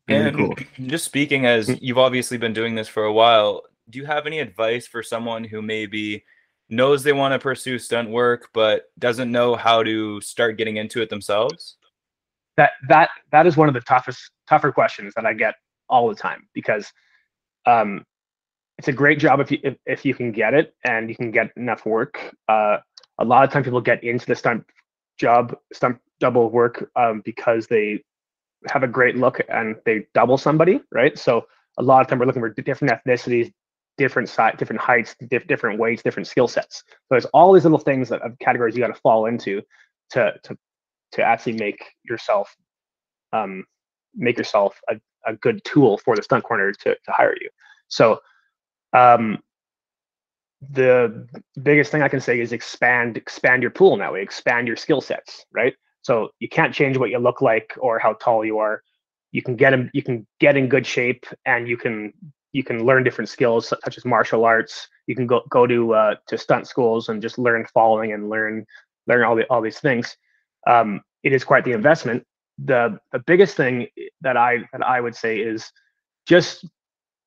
And 0.10 0.36
cool. 0.36 0.56
just 0.88 1.06
speaking 1.06 1.46
as 1.46 1.68
mm. 1.68 1.80
you've 1.82 1.98
obviously 1.98 2.38
been 2.38 2.54
doing 2.54 2.76
this 2.76 2.88
for 2.88 3.04
a 3.04 3.14
while, 3.14 3.64
do 3.90 4.00
you 4.00 4.06
have 4.06 4.26
any 4.26 4.40
advice 4.40 4.88
for 4.88 5.04
someone 5.04 5.44
who 5.44 5.62
maybe 5.62 6.24
knows 6.70 7.04
they 7.04 7.14
want 7.14 7.34
to 7.34 7.40
pursue 7.40 7.80
stunt 7.80 8.10
work 8.10 8.50
but 8.54 8.84
doesn't 8.98 9.32
know 9.32 9.56
how 9.56 9.84
to 9.84 10.22
start 10.22 10.58
getting 10.58 10.78
into 10.78 11.02
it 11.02 11.10
themselves? 11.10 11.78
That 12.58 12.72
that 12.88 13.10
that 13.32 13.48
is 13.48 13.58
one 13.58 13.68
of 13.68 13.74
the 13.74 13.82
toughest 13.82 14.32
tougher 14.48 14.72
questions 14.72 15.14
that 15.16 15.26
I 15.26 15.34
get 15.34 15.56
all 15.90 16.10
the 16.10 16.16
time 16.16 16.48
because 16.54 16.92
um, 17.66 18.06
it's 18.78 18.88
a 18.88 18.94
great 18.94 19.20
job 19.20 19.40
if 19.40 19.52
you 19.52 19.60
if, 19.64 19.78
if 19.86 20.06
you 20.06 20.14
can 20.14 20.32
get 20.32 20.54
it 20.54 20.74
and 20.84 21.10
you 21.10 21.16
can 21.16 21.32
get 21.32 21.52
enough 21.58 21.86
work. 21.86 22.20
Uh, 22.48 22.78
a 23.20 23.26
lot 23.26 23.44
of 23.44 23.52
times 23.52 23.66
people 23.66 23.82
get 23.82 24.04
into 24.04 24.26
the 24.26 24.36
stunt 24.36 24.64
job, 25.18 25.56
stunt 25.74 25.98
double 26.20 26.50
work 26.50 26.90
um, 26.96 27.22
because 27.26 27.68
they 27.68 28.02
have 28.68 28.84
a 28.84 28.88
great 28.88 29.16
look 29.16 29.42
and 29.50 29.76
they 29.86 30.06
double 30.14 30.38
somebody, 30.38 30.82
right? 30.92 31.18
So 31.18 31.46
a 31.78 31.84
lot 31.84 32.02
of 32.02 32.08
time 32.08 32.20
we're 32.20 32.26
looking 32.26 32.42
for 32.42 32.50
different 32.50 32.94
ethnicities, 32.94 33.52
different 34.00 34.30
size, 34.30 34.56
different 34.58 34.82
heights, 34.82 35.16
diff- 35.30 35.46
different 35.48 35.78
weights, 35.78 36.02
different 36.02 36.26
skill 36.26 36.48
sets. 36.48 36.84
So 36.88 37.08
there's 37.12 37.26
all 37.26 37.54
these 37.54 37.66
little 37.66 37.78
things 37.78 38.10
that 38.10 38.22
of 38.24 38.40
categories 38.40 38.76
you 38.76 38.82
got 38.82 38.96
to 38.96 39.02
fall 39.02 39.28
into 39.28 39.62
to 40.12 40.34
to 40.44 40.58
to 41.12 41.24
actually 41.24 41.54
make 41.54 41.84
yourself 42.04 42.56
um, 43.34 43.66
make 44.16 44.38
yourself 44.38 44.80
a, 44.90 44.96
a 45.28 45.36
good 45.36 45.62
tool 45.66 45.98
for 46.00 46.16
the 46.16 46.24
stunt 46.24 46.44
coordinator 46.44 46.78
to, 46.84 46.96
to 46.96 47.12
hire 47.12 47.36
you. 47.40 47.50
So 47.90 48.20
um, 48.94 49.40
the 50.72 51.28
biggest 51.62 51.92
thing 51.92 52.02
I 52.02 52.10
can 52.10 52.22
say 52.22 52.40
is 52.40 52.52
expand 52.54 53.18
expand 53.18 53.62
your 53.62 53.72
pool 53.72 53.98
now. 53.98 54.16
Expand 54.16 54.68
your 54.68 54.78
skill 54.78 55.02
sets, 55.02 55.46
right? 55.52 55.76
So 56.02 56.30
you 56.40 56.50
can't 56.50 56.74
change 56.74 56.98
what 56.98 57.10
you 57.10 57.20
look 57.20 57.42
like 57.42 57.74
or 57.80 58.00
how 58.00 58.14
tall 58.14 58.46
you 58.46 58.60
are. 58.60 58.82
You 59.32 59.42
can 59.44 59.56
get 59.56 59.74
in, 59.74 59.92
you 59.94 60.02
can 60.02 60.26
get 60.40 60.58
in 60.58 60.68
good 60.68 60.88
shape 60.88 61.26
and 61.46 61.68
you 61.68 61.78
can 61.78 62.14
you 62.52 62.64
can 62.64 62.86
learn 62.86 63.04
different 63.04 63.30
skills 63.30 63.68
such 63.68 63.98
as 63.98 64.06
martial 64.06 64.46
arts. 64.46 64.88
You 65.08 65.16
can 65.16 65.28
go 65.28 65.42
go 65.50 65.68
to 65.68 65.94
uh, 65.94 66.16
to 66.28 66.38
stunt 66.38 66.68
schools 66.68 67.10
and 67.10 67.22
just 67.22 67.38
learn 67.38 67.66
following 67.74 68.14
and 68.14 68.30
learn 68.30 68.66
learn 69.08 69.24
all 69.24 69.36
the 69.36 69.46
all 69.50 69.62
these 69.62 69.80
things. 69.80 70.16
Um, 70.68 71.02
it 71.24 71.34
is 71.34 71.44
quite 71.44 71.64
the 71.66 71.72
investment. 71.72 72.26
The 72.66 73.00
the 73.12 73.20
biggest 73.20 73.56
thing 73.56 73.88
that 74.22 74.38
I 74.38 74.68
that 74.72 74.84
I 74.84 75.02
would 75.02 75.16
say 75.16 75.40
is 75.40 75.72
just 76.28 76.66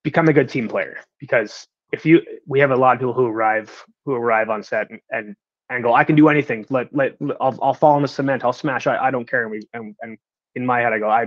become 0.03 0.29
a 0.29 0.33
good 0.33 0.49
team 0.49 0.69
player 0.69 0.99
because 1.19 1.67
if 1.93 2.05
you 2.05 2.21
we 2.47 2.59
have 2.61 2.71
a 2.71 2.77
lot 2.77 2.95
of 2.95 3.01
people 3.01 3.15
who 3.15 3.27
arrive 3.27 3.85
who 4.05 4.15
arrive 4.15 4.51
on 4.51 4.63
set 4.63 4.91
and, 4.91 5.01
and 5.11 5.37
and 5.71 5.83
go, 5.83 5.95
I 5.95 6.05
can 6.05 6.17
do 6.17 6.29
anything. 6.29 6.67
Let 6.69 6.95
let 6.95 7.17
I'll, 7.41 7.59
I'll 7.63 7.75
fall 7.75 7.97
in 7.97 8.03
the 8.03 8.09
cement. 8.09 8.45
I'll 8.45 8.53
smash. 8.53 8.87
I, 8.87 8.97
I 9.07 9.11
don't 9.11 9.29
care. 9.29 9.43
And 9.43 9.51
we 9.51 9.63
and, 9.73 9.95
and 10.03 10.19
in 10.55 10.67
my 10.67 10.81
head, 10.81 10.93
I 10.93 10.99
go, 10.99 11.09
I 11.09 11.27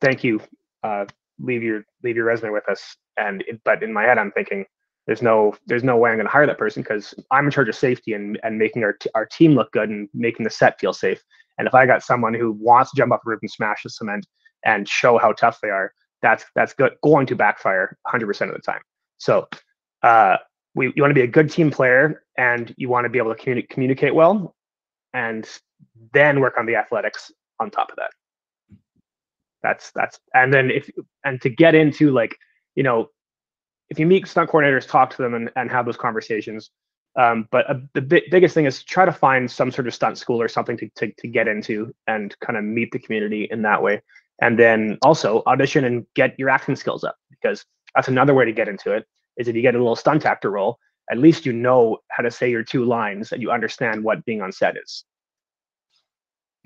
thank 0.00 0.22
you. 0.22 0.40
Uh, 0.82 1.06
leave 1.38 1.62
your 1.62 1.84
leave 2.02 2.16
your 2.16 2.24
resume 2.24 2.50
with 2.50 2.68
us. 2.68 2.96
And 3.16 3.42
it, 3.46 3.60
but 3.64 3.82
in 3.82 3.92
my 3.92 4.04
head, 4.04 4.18
I'm 4.18 4.32
thinking, 4.32 4.64
there's 5.06 5.22
no 5.22 5.54
there's 5.66 5.84
no 5.84 5.96
way 5.96 6.10
I'm 6.10 6.16
going 6.16 6.26
to 6.26 6.32
hire 6.32 6.46
that 6.46 6.58
person 6.58 6.82
because 6.82 7.14
I'm 7.30 7.46
in 7.46 7.50
charge 7.50 7.68
of 7.68 7.74
safety 7.74 8.12
and 8.12 8.38
and 8.42 8.58
making 8.58 8.84
our 8.84 8.92
t- 8.92 9.10
our 9.14 9.26
team 9.26 9.54
look 9.54 9.72
good 9.72 9.88
and 9.88 10.08
making 10.14 10.44
the 10.44 10.50
set 10.50 10.78
feel 10.78 10.92
safe. 10.92 11.22
And 11.58 11.66
if 11.66 11.74
I 11.74 11.86
got 11.86 12.02
someone 12.02 12.34
who 12.34 12.52
wants 12.52 12.92
to 12.92 12.96
jump 12.96 13.12
off 13.12 13.20
a 13.26 13.30
roof 13.30 13.40
and 13.42 13.50
smash 13.50 13.82
the 13.82 13.90
cement 13.90 14.26
and 14.64 14.88
show 14.88 15.18
how 15.18 15.32
tough 15.32 15.58
they 15.62 15.70
are, 15.70 15.92
that's 16.22 16.44
that's 16.54 16.74
good, 16.74 16.92
going 17.02 17.26
to 17.26 17.34
backfire 17.34 17.96
100% 18.06 18.48
of 18.48 18.54
the 18.54 18.60
time. 18.60 18.80
So 19.18 19.48
uh, 20.02 20.36
we 20.74 20.92
you 20.94 21.02
want 21.02 21.10
to 21.10 21.14
be 21.14 21.22
a 21.22 21.26
good 21.26 21.50
team 21.50 21.70
player 21.70 22.22
and 22.36 22.74
you 22.76 22.88
want 22.88 23.04
to 23.04 23.08
be 23.08 23.18
able 23.18 23.34
to 23.34 23.40
communi- 23.40 23.68
communicate 23.68 24.14
well 24.14 24.54
and 25.14 25.48
then 26.12 26.40
work 26.40 26.54
on 26.58 26.66
the 26.66 26.76
athletics 26.76 27.32
on 27.60 27.70
top 27.70 27.90
of 27.90 27.96
that 27.96 28.10
that's 29.62 29.90
that's 29.92 30.18
and 30.34 30.52
then 30.52 30.70
if 30.70 30.90
and 31.24 31.40
to 31.40 31.48
get 31.48 31.74
into 31.74 32.10
like 32.10 32.36
you 32.74 32.82
know 32.82 33.08
if 33.90 33.98
you 33.98 34.06
meet 34.06 34.26
stunt 34.26 34.50
coordinators 34.50 34.86
talk 34.86 35.10
to 35.10 35.22
them 35.22 35.34
and, 35.34 35.50
and 35.56 35.70
have 35.70 35.86
those 35.86 35.96
conversations 35.96 36.70
um, 37.18 37.48
but 37.50 37.68
a, 37.68 37.82
the 37.94 38.02
bi- 38.02 38.22
biggest 38.30 38.54
thing 38.54 38.66
is 38.66 38.82
try 38.84 39.04
to 39.04 39.12
find 39.12 39.50
some 39.50 39.70
sort 39.72 39.88
of 39.88 39.94
stunt 39.94 40.18
school 40.18 40.40
or 40.40 40.46
something 40.46 40.76
to, 40.76 40.88
to, 40.96 41.12
to 41.18 41.26
get 41.26 41.48
into 41.48 41.92
and 42.06 42.38
kind 42.40 42.56
of 42.56 42.64
meet 42.64 42.92
the 42.92 42.98
community 42.98 43.48
in 43.50 43.62
that 43.62 43.82
way 43.82 44.00
and 44.40 44.58
then 44.58 44.98
also 45.02 45.42
audition 45.46 45.84
and 45.84 46.06
get 46.14 46.38
your 46.38 46.48
acting 46.48 46.76
skills 46.76 47.02
up 47.04 47.16
because 47.30 47.64
that's 47.94 48.08
another 48.08 48.34
way 48.34 48.44
to 48.44 48.52
get 48.52 48.68
into 48.68 48.92
it 48.92 49.06
is 49.36 49.48
if 49.48 49.56
you 49.56 49.62
get 49.62 49.74
a 49.74 49.78
little 49.78 49.96
stunt 49.96 50.26
actor 50.26 50.50
role, 50.50 50.78
at 51.10 51.18
least 51.18 51.46
you 51.46 51.52
know 51.52 51.98
how 52.08 52.22
to 52.22 52.30
say 52.30 52.50
your 52.50 52.62
two 52.62 52.84
lines 52.84 53.32
and 53.32 53.40
you 53.40 53.50
understand 53.50 54.02
what 54.02 54.24
being 54.24 54.42
on 54.42 54.52
set 54.52 54.76
is. 54.76 55.04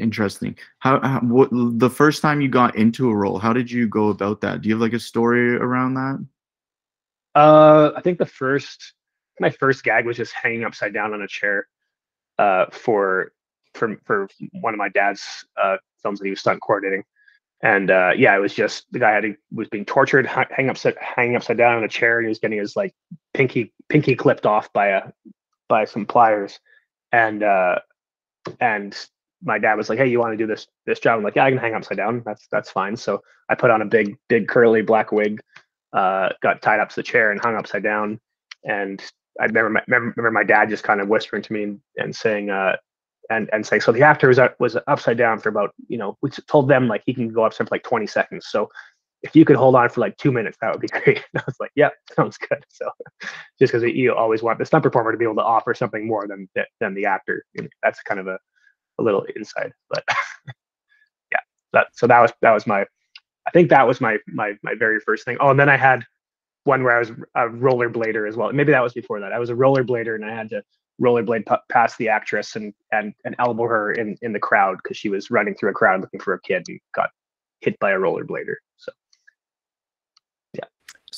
Interesting. 0.02 0.56
How, 0.80 1.00
how 1.00 1.20
what, 1.20 1.48
the 1.52 1.90
first 1.90 2.22
time 2.22 2.40
you 2.40 2.48
got 2.48 2.76
into 2.76 3.08
a 3.08 3.14
role, 3.14 3.38
how 3.38 3.52
did 3.52 3.70
you 3.70 3.88
go 3.88 4.08
about 4.08 4.40
that? 4.40 4.62
Do 4.62 4.68
you 4.68 4.74
have 4.74 4.82
like 4.82 4.92
a 4.92 5.00
story 5.00 5.56
around 5.56 5.94
that? 5.94 6.26
Uh, 7.34 7.92
I 7.96 8.00
think 8.00 8.18
the 8.18 8.26
first 8.26 8.94
my 9.40 9.50
first 9.50 9.82
gag 9.82 10.04
was 10.04 10.16
just 10.16 10.32
hanging 10.34 10.64
upside 10.64 10.92
down 10.92 11.14
on 11.14 11.22
a 11.22 11.28
chair 11.28 11.66
uh, 12.38 12.66
for 12.70 13.32
for 13.74 13.96
for 14.04 14.28
one 14.60 14.74
of 14.74 14.78
my 14.78 14.90
dad's 14.90 15.46
uh, 15.62 15.78
films 16.02 16.18
that 16.18 16.26
he 16.26 16.30
was 16.30 16.40
stunt 16.40 16.60
coordinating 16.60 17.04
and 17.62 17.90
uh, 17.90 18.10
yeah, 18.16 18.36
it 18.36 18.40
was 18.40 18.54
just 18.54 18.90
the 18.90 18.98
guy 18.98 19.12
had 19.12 19.36
was 19.52 19.68
being 19.68 19.84
tortured, 19.84 20.26
hang 20.26 20.68
upside 20.68 20.96
hanging 20.98 21.36
upside 21.36 21.56
down 21.56 21.76
on 21.76 21.84
a 21.84 21.88
chair, 21.88 22.18
and 22.18 22.26
he 22.26 22.28
was 22.28 22.40
getting 22.40 22.58
his 22.58 22.74
like 22.74 22.92
pinky 23.34 23.72
pinky 23.88 24.16
clipped 24.16 24.46
off 24.46 24.72
by 24.72 24.88
a 24.88 25.02
by 25.68 25.84
some 25.84 26.04
pliers, 26.04 26.58
and 27.12 27.44
uh, 27.44 27.78
and 28.60 28.96
my 29.42 29.58
dad 29.58 29.74
was 29.74 29.88
like, 29.88 29.98
"Hey, 29.98 30.08
you 30.08 30.18
want 30.18 30.32
to 30.32 30.36
do 30.36 30.46
this 30.46 30.66
this 30.86 31.00
job?" 31.00 31.18
I'm 31.18 31.24
like, 31.24 31.36
"Yeah, 31.36 31.44
I 31.44 31.50
can 31.50 31.58
hang 31.58 31.74
upside 31.74 31.98
down. 31.98 32.22
That's 32.24 32.46
that's 32.50 32.70
fine." 32.70 32.96
So 32.96 33.22
I 33.48 33.54
put 33.54 33.70
on 33.70 33.82
a 33.82 33.86
big 33.86 34.16
big 34.28 34.48
curly 34.48 34.82
black 34.82 35.12
wig, 35.12 35.40
uh, 35.92 36.30
got 36.42 36.62
tied 36.62 36.80
up 36.80 36.88
to 36.90 36.96
the 36.96 37.02
chair 37.02 37.30
and 37.30 37.40
hung 37.40 37.56
upside 37.56 37.82
down, 37.82 38.20
and 38.64 39.02
I 39.40 39.46
remember 39.46 39.70
my, 39.70 39.82
remember 39.88 40.30
my 40.30 40.44
dad 40.44 40.68
just 40.68 40.84
kind 40.84 41.00
of 41.00 41.08
whispering 41.08 41.42
to 41.42 41.52
me 41.52 41.62
and, 41.62 41.80
and 41.96 42.14
saying, 42.14 42.50
uh, 42.50 42.76
and 43.30 43.48
and 43.52 43.66
saying 43.66 43.82
so 43.82 43.92
the 43.92 44.02
actor 44.02 44.28
was 44.28 44.40
was 44.58 44.76
upside 44.86 45.16
down 45.16 45.38
for 45.38 45.48
about 45.48 45.74
you 45.88 45.98
know 45.98 46.16
we 46.22 46.30
told 46.30 46.68
them 46.68 46.88
like 46.88 47.02
he 47.06 47.14
can 47.14 47.28
go 47.28 47.44
upside 47.44 47.68
for 47.68 47.74
like 47.74 47.82
20 47.82 48.06
seconds 48.06 48.46
so 48.48 48.68
if 49.22 49.36
you 49.36 49.44
could 49.44 49.56
hold 49.56 49.76
on 49.76 49.88
for 49.88 50.00
like 50.00 50.16
two 50.16 50.32
minutes 50.32 50.58
that 50.60 50.72
would 50.72 50.80
be 50.80 50.88
great 51.04 51.18
and 51.32 51.40
i 51.40 51.42
was 51.46 51.56
like 51.60 51.70
yeah 51.74 51.88
sounds 52.16 52.36
good 52.36 52.64
so 52.68 52.88
just 53.58 53.72
because 53.72 53.82
you 53.82 54.14
always 54.14 54.42
want 54.42 54.58
the 54.58 54.66
stunt 54.66 54.82
performer 54.82 55.12
to 55.12 55.18
be 55.18 55.24
able 55.24 55.36
to 55.36 55.42
offer 55.42 55.74
something 55.74 56.06
more 56.06 56.26
than 56.26 56.48
than 56.80 56.94
the 56.94 57.06
actor 57.06 57.44
that's 57.82 58.02
kind 58.02 58.20
of 58.20 58.26
a, 58.26 58.38
little 59.02 59.24
inside 59.36 59.72
but 59.90 60.04
yeah 61.32 61.40
that 61.72 61.88
so 61.92 62.06
that 62.06 62.20
was 62.20 62.32
that 62.42 62.52
was 62.52 62.66
my 62.66 62.84
i 63.46 63.50
think 63.52 63.70
that 63.70 63.86
was 63.86 64.00
my 64.00 64.18
my 64.26 64.54
my 64.62 64.74
very 64.78 65.00
first 65.00 65.24
thing. 65.24 65.36
Oh 65.40 65.50
and 65.50 65.60
then 65.60 65.68
i 65.68 65.76
had 65.76 66.04
one 66.64 66.84
where 66.84 66.96
i 66.96 66.98
was 66.98 67.10
a 67.10 67.48
rollerblader 67.48 68.28
as 68.28 68.36
well. 68.36 68.52
Maybe 68.52 68.72
that 68.72 68.82
was 68.82 68.92
before 68.92 69.18
that. 69.20 69.32
I 69.32 69.38
was 69.38 69.50
a 69.50 69.54
rollerblader 69.54 70.14
and 70.14 70.24
i 70.24 70.34
had 70.34 70.48
to 70.50 70.62
rollerblade 71.00 71.46
p- 71.46 71.56
past 71.70 71.98
the 71.98 72.08
actress 72.08 72.56
and 72.56 72.72
and 72.92 73.14
and 73.24 73.34
elbow 73.38 73.64
her 73.64 73.92
in 73.92 74.16
in 74.22 74.32
the 74.32 74.38
crowd 74.38 74.78
because 74.82 74.96
she 74.96 75.08
was 75.08 75.30
running 75.30 75.54
through 75.54 75.70
a 75.70 75.74
crowd 75.74 76.00
looking 76.00 76.20
for 76.20 76.34
a 76.34 76.40
kid 76.42 76.62
and 76.68 76.78
got 76.94 77.10
hit 77.60 77.78
by 77.78 77.90
a 77.90 77.98
rollerblader. 77.98 78.56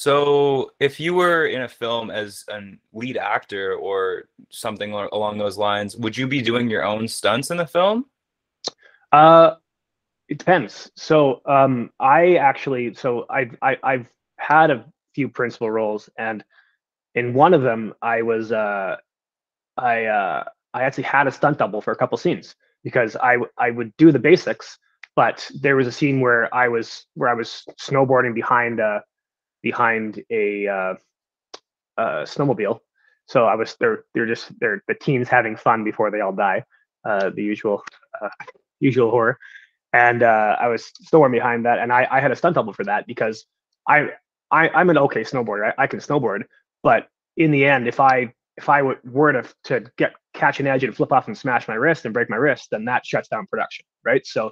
So 0.05 0.71
if 0.81 1.01
you 1.01 1.15
were 1.15 1.47
in 1.47 1.63
a 1.63 1.69
film 1.83 2.11
as 2.11 2.45
a 2.51 2.61
lead 2.93 3.17
actor 3.17 3.73
or 3.77 4.25
something 4.51 4.93
along 4.93 5.39
those 5.39 5.57
lines, 5.57 5.97
would 5.97 6.15
you 6.15 6.27
be 6.27 6.43
doing 6.43 6.69
your 6.69 6.85
own 6.85 7.09
stunts 7.09 7.51
in 7.51 7.57
the 7.57 7.67
film? 7.67 8.05
Uh 9.13 9.55
it 10.29 10.37
depends. 10.37 10.91
So 10.95 11.41
um 11.47 11.91
I 11.99 12.35
actually 12.35 12.93
so 12.93 13.25
I've 13.31 13.57
I, 13.63 13.79
I've 13.83 14.07
had 14.37 14.71
a 14.71 14.85
few 15.15 15.27
principal 15.27 15.71
roles 15.71 16.11
and 16.19 16.45
in 17.15 17.33
one 17.33 17.55
of 17.55 17.63
them 17.63 17.95
I 18.03 18.21
was 18.21 18.53
uh 18.53 18.97
I 19.79 20.05
uh, 20.05 20.45
I 20.75 20.83
actually 20.83 21.05
had 21.05 21.29
a 21.29 21.33
stunt 21.33 21.57
double 21.57 21.81
for 21.81 21.93
a 21.93 21.97
couple 21.97 22.19
scenes 22.19 22.57
because 22.83 23.17
I 23.17 23.39
I 23.57 23.71
would 23.71 23.97
do 23.97 24.13
the 24.13 24.19
basics, 24.19 24.79
but 25.17 25.51
there 25.63 25.77
was 25.77 25.87
a 25.87 25.93
scene 25.93 26.21
where 26.21 26.55
I 26.55 26.69
was 26.69 27.07
where 27.15 27.31
I 27.31 27.35
was 27.43 27.65
snowboarding 27.81 28.35
behind 28.35 28.81
uh 28.81 29.01
behind 29.65 30.23
a 30.31 30.69
uh, 30.69 30.95
uh, 31.99 32.23
snowmobile. 32.25 32.79
So 33.27 33.47
I 33.47 33.57
was 33.57 33.75
they're 33.81 34.05
they're 34.15 34.27
just 34.27 34.53
they're 34.61 34.83
the 34.87 34.95
teens 34.95 35.29
having 35.29 35.57
fun 35.57 35.83
before 35.83 36.11
they 36.11 36.21
all 36.21 36.33
die, 36.33 36.65
uh, 37.05 37.31
the 37.31 37.43
usual 37.43 37.83
uh, 38.23 38.29
usual 38.79 39.11
horror. 39.11 39.39
And 39.93 40.23
uh, 40.23 40.57
I 40.61 40.69
was 40.69 40.93
snowboarding 41.11 41.33
behind 41.33 41.67
that, 41.67 41.79
and 41.79 41.93
I, 41.93 42.07
I 42.11 42.21
had 42.21 42.31
a 42.31 42.37
stunt 42.37 42.57
double 42.57 42.73
for 42.73 42.85
that 42.85 43.07
because 43.07 43.47
I, 43.89 44.11
I 44.51 44.69
I'm 44.69 44.91
an 44.91 44.99
okay 44.99 45.23
snowboarder. 45.23 45.73
I, 45.73 45.85
I 45.85 45.87
can 45.87 46.01
snowboard, 46.01 46.43
but 46.83 47.09
in 47.37 47.51
the 47.51 47.65
end, 47.65 47.89
if 47.89 47.99
I 48.01 48.35
if 48.57 48.69
I 48.69 48.83
were 48.83 49.33
to 49.33 49.45
to 49.65 49.85
get 49.97 50.13
catch 50.35 50.61
an 50.61 50.67
edge 50.67 50.85
and 50.85 50.95
flip 50.95 51.13
off 51.13 51.29
and 51.29 51.39
smash 51.39 51.67
my 51.67 51.75
wrist 51.75 52.05
and 52.05 52.13
break 52.13 52.29
my 52.29 52.37
wrist, 52.37 52.69
then 52.71 52.85
that 52.87 53.07
shuts 53.07 53.29
down 53.29 53.47
production, 53.47 53.87
right? 54.05 54.27
So, 54.27 54.51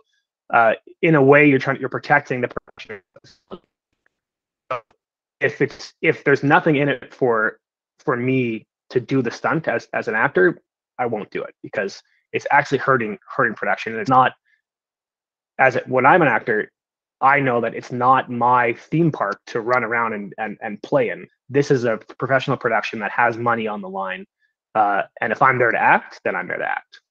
uh, 0.54 0.74
in 1.02 1.14
a 1.16 1.22
way, 1.22 1.48
you're 1.48 1.58
trying 1.58 1.80
you're 1.80 1.90
protecting 1.90 2.40
the 2.40 2.48
production. 2.48 3.02
If 5.42 5.60
it's 5.60 5.94
if 6.02 6.24
there's 6.24 6.42
nothing 6.42 6.76
in 6.76 6.88
it 6.88 7.12
for 7.14 7.58
for 7.98 8.16
me 8.16 8.66
to 8.90 9.00
do 9.00 9.22
the 9.22 9.30
stunt 9.30 9.68
as 9.68 9.88
as 9.92 10.08
an 10.08 10.14
actor, 10.14 10.60
I 10.98 11.06
won't 11.06 11.30
do 11.30 11.42
it 11.42 11.54
because 11.62 12.02
it's 12.32 12.46
actually 12.50 12.78
hurting 12.78 13.18
hurting 13.28 13.54
production. 13.54 13.92
And 13.92 14.00
it's 14.00 14.10
not 14.10 14.32
as 15.58 15.76
it, 15.76 15.86
when 15.88 16.06
I'm 16.06 16.22
an 16.22 16.28
actor, 16.28 16.70
I 17.20 17.40
know 17.40 17.60
that 17.60 17.74
it's 17.74 17.92
not 17.92 18.30
my 18.30 18.72
theme 18.72 19.12
park 19.12 19.40
to 19.48 19.60
run 19.60 19.84
around 19.84 20.14
and 20.14 20.34
and, 20.38 20.56
and 20.62 20.82
play 20.82 21.10
in. 21.10 21.26
This 21.48 21.70
is 21.70 21.84
a 21.84 21.98
professional 22.18 22.56
production 22.56 22.98
that 23.00 23.10
has 23.10 23.36
money 23.36 23.66
on 23.66 23.80
the 23.82 23.88
line. 23.88 24.26
Uh, 24.74 25.02
and 25.20 25.32
if 25.32 25.42
I'm 25.42 25.58
there 25.58 25.70
to 25.70 25.78
act, 25.78 26.20
then 26.24 26.34
I'm 26.34 26.48
there 26.48 26.56
to 26.58 26.68
act. 26.68 27.01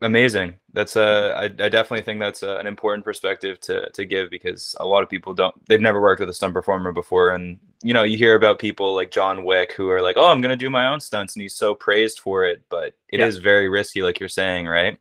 Amazing. 0.00 0.54
That's 0.72 0.96
a. 0.96 1.34
I, 1.36 1.44
I 1.44 1.68
definitely 1.68 2.02
think 2.02 2.18
that's 2.18 2.42
a, 2.42 2.56
an 2.56 2.66
important 2.66 3.04
perspective 3.04 3.60
to 3.60 3.90
to 3.90 4.06
give 4.06 4.30
because 4.30 4.74
a 4.80 4.86
lot 4.86 5.02
of 5.02 5.10
people 5.10 5.34
don't. 5.34 5.54
They've 5.66 5.80
never 5.80 6.00
worked 6.00 6.20
with 6.20 6.30
a 6.30 6.34
stunt 6.34 6.54
performer 6.54 6.90
before, 6.90 7.34
and 7.34 7.58
you 7.82 7.92
know 7.92 8.02
you 8.02 8.16
hear 8.16 8.34
about 8.34 8.58
people 8.58 8.94
like 8.94 9.10
John 9.10 9.44
Wick 9.44 9.72
who 9.72 9.90
are 9.90 10.00
like, 10.00 10.16
"Oh, 10.16 10.30
I'm 10.30 10.40
gonna 10.40 10.56
do 10.56 10.70
my 10.70 10.88
own 10.88 11.00
stunts," 11.00 11.34
and 11.34 11.42
he's 11.42 11.54
so 11.54 11.74
praised 11.74 12.20
for 12.20 12.46
it, 12.46 12.62
but 12.70 12.94
it 13.10 13.20
yeah. 13.20 13.26
is 13.26 13.36
very 13.36 13.68
risky, 13.68 14.02
like 14.02 14.18
you're 14.18 14.28
saying, 14.28 14.66
right? 14.66 14.98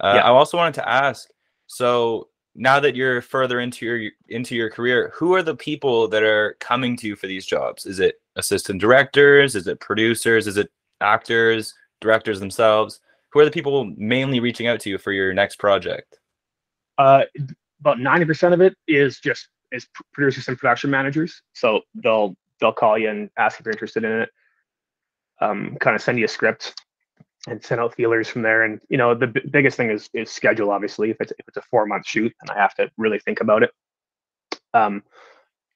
Uh, 0.00 0.14
yeah. 0.16 0.24
I 0.24 0.28
also 0.28 0.58
wanted 0.58 0.74
to 0.74 0.88
ask. 0.88 1.30
So 1.66 2.28
now 2.54 2.80
that 2.80 2.94
you're 2.94 3.22
further 3.22 3.60
into 3.60 3.86
your 3.86 4.10
into 4.28 4.54
your 4.54 4.68
career, 4.68 5.10
who 5.14 5.32
are 5.34 5.42
the 5.42 5.56
people 5.56 6.06
that 6.08 6.22
are 6.22 6.54
coming 6.60 6.98
to 6.98 7.06
you 7.06 7.16
for 7.16 7.28
these 7.28 7.46
jobs? 7.46 7.86
Is 7.86 7.98
it 7.98 8.20
assistant 8.36 8.78
directors? 8.78 9.54
Is 9.54 9.68
it 9.68 9.80
producers? 9.80 10.46
Is 10.46 10.58
it 10.58 10.70
actors, 11.00 11.74
directors 12.02 12.40
themselves? 12.40 13.00
Who 13.30 13.40
are 13.40 13.44
the 13.44 13.50
people 13.50 13.84
mainly 13.96 14.40
reaching 14.40 14.66
out 14.66 14.80
to 14.80 14.90
you 14.90 14.98
for 14.98 15.12
your 15.12 15.32
next 15.34 15.56
project? 15.56 16.18
Uh, 16.96 17.22
about 17.80 18.00
ninety 18.00 18.24
percent 18.24 18.54
of 18.54 18.60
it 18.60 18.74
is 18.86 19.20
just 19.20 19.48
is 19.72 19.86
producers 20.12 20.48
and 20.48 20.58
production 20.58 20.90
managers. 20.90 21.42
So 21.52 21.82
they'll 21.94 22.36
they'll 22.60 22.72
call 22.72 22.98
you 22.98 23.10
and 23.10 23.30
ask 23.36 23.60
if 23.60 23.66
you're 23.66 23.72
interested 23.72 24.04
in 24.04 24.12
it. 24.22 24.30
Um, 25.40 25.76
kind 25.80 25.94
of 25.94 26.02
send 26.02 26.18
you 26.18 26.24
a 26.24 26.28
script 26.28 26.74
and 27.46 27.62
send 27.62 27.80
out 27.80 27.94
feelers 27.94 28.28
from 28.28 28.42
there. 28.42 28.64
And 28.64 28.80
you 28.88 28.98
know, 28.98 29.14
the 29.14 29.28
b- 29.28 29.42
biggest 29.50 29.76
thing 29.76 29.90
is 29.90 30.08
is 30.14 30.30
schedule. 30.30 30.70
Obviously, 30.70 31.10
if 31.10 31.20
it's 31.20 31.32
if 31.32 31.46
it's 31.46 31.56
a 31.56 31.62
four 31.62 31.86
month 31.86 32.06
shoot, 32.06 32.34
and 32.40 32.50
I 32.50 32.58
have 32.58 32.74
to 32.76 32.90
really 32.96 33.18
think 33.18 33.40
about 33.40 33.62
it. 33.62 33.70
Um, 34.74 35.02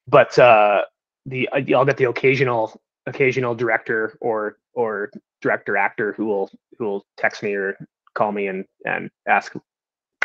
but 0.09 0.37
uh, 0.38 0.82
the 1.26 1.49
I'll 1.52 1.85
get 1.85 1.97
the 1.97 2.04
occasional 2.04 2.80
occasional 3.06 3.54
director 3.54 4.16
or 4.21 4.59
or 4.75 5.11
director 5.40 5.76
actor 5.76 6.12
who 6.12 6.26
will 6.26 6.50
who 6.78 6.85
will 6.85 7.06
text 7.16 7.42
me 7.42 7.54
or 7.54 7.76
call 8.14 8.32
me 8.32 8.47
and 8.47 8.64
and 8.87 9.11
ask 9.26 9.54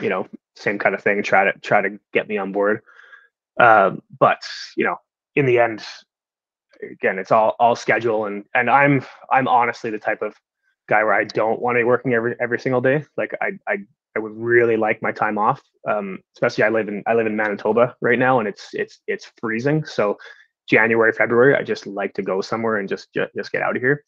you 0.01 0.09
know 0.09 0.27
same 0.55 0.77
kind 0.77 0.95
of 0.95 1.01
thing 1.01 1.21
try 1.23 1.43
to 1.43 1.57
try 1.59 1.81
to 1.81 1.99
get 2.13 2.27
me 2.27 2.37
on 2.37 2.51
board 2.51 2.81
um, 3.59 4.01
but 4.19 4.41
you 4.75 4.83
know 4.83 4.97
in 5.35 5.45
the 5.45 5.59
end 5.59 5.83
again 6.91 7.17
it's 7.17 7.31
all 7.31 7.55
all 7.59 7.75
schedule 7.75 8.25
and 8.25 8.43
and 8.53 8.69
i'm 8.69 9.03
i'm 9.31 9.47
honestly 9.47 9.89
the 9.89 9.97
type 9.97 10.21
of 10.21 10.35
guy 10.87 11.03
where 11.03 11.13
i 11.13 11.23
don't 11.23 11.59
want 11.61 11.75
to 11.75 11.79
be 11.79 11.83
working 11.83 12.13
every 12.13 12.35
every 12.39 12.59
single 12.59 12.81
day 12.81 13.03
like 13.17 13.33
i 13.41 13.51
i 13.67 13.77
I 14.17 14.19
would 14.19 14.35
really 14.35 14.77
like 14.77 14.99
my 15.03 15.11
time 15.11 15.37
off. 15.37 15.61
Um, 15.87 16.19
especially 16.35 16.63
I 16.63 16.69
live 16.69 16.87
in 16.87 17.03
I 17.05 17.13
live 17.13 17.27
in 17.27 17.35
Manitoba 17.35 17.95
right 18.01 18.17
now, 18.17 18.39
and 18.39 18.47
it's 18.47 18.69
it's 18.73 18.99
it's 19.05 19.31
freezing. 19.39 19.85
So 19.85 20.17
January, 20.67 21.11
February, 21.11 21.55
I 21.55 21.63
just 21.63 21.87
like 21.87 22.13
to 22.15 22.21
go 22.21 22.41
somewhere 22.41 22.77
and 22.77 22.89
just 22.89 23.13
just, 23.13 23.33
just 23.35 23.51
get 23.51 23.61
out 23.61 23.75
of 23.75 23.81
here. 23.81 24.03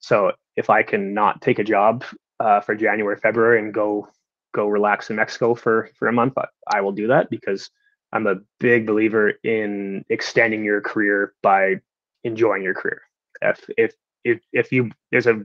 So 0.00 0.32
if 0.56 0.70
I 0.70 0.82
can 0.82 1.14
not 1.14 1.40
take 1.42 1.58
a 1.58 1.64
job 1.64 2.04
uh, 2.40 2.60
for 2.60 2.74
January, 2.74 3.16
February, 3.16 3.58
and 3.58 3.72
go 3.72 4.08
go 4.54 4.68
relax 4.68 5.10
in 5.10 5.16
Mexico 5.16 5.54
for 5.54 5.90
for 5.98 6.08
a 6.08 6.12
month, 6.12 6.34
I, 6.38 6.46
I 6.68 6.80
will 6.80 6.92
do 6.92 7.08
that 7.08 7.30
because 7.30 7.70
I'm 8.12 8.26
a 8.26 8.36
big 8.60 8.86
believer 8.86 9.32
in 9.42 10.04
extending 10.08 10.64
your 10.64 10.80
career 10.80 11.34
by 11.42 11.80
enjoying 12.22 12.62
your 12.62 12.74
career. 12.74 13.02
If 13.42 13.68
if 13.76 13.94
if 14.24 14.40
if 14.52 14.72
you 14.72 14.90
there's 15.10 15.26
a 15.26 15.42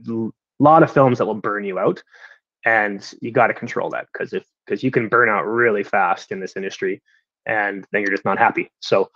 lot 0.58 0.82
of 0.82 0.92
films 0.92 1.18
that 1.18 1.26
will 1.26 1.34
burn 1.34 1.64
you 1.64 1.78
out, 1.78 2.02
and 2.64 3.12
you 3.20 3.32
got 3.32 3.48
to 3.48 3.54
control 3.54 3.90
that 3.90 4.06
because 4.12 4.32
if 4.32 4.44
because 4.64 4.82
you 4.84 4.90
can 4.90 5.08
burn 5.08 5.28
out 5.28 5.46
really 5.46 5.82
fast 5.82 6.30
in 6.30 6.38
this 6.38 6.56
industry, 6.56 7.02
and 7.46 7.86
then 7.90 8.02
you're 8.02 8.12
just 8.12 8.24
not 8.24 8.38
happy. 8.38 8.70
So 8.80 9.10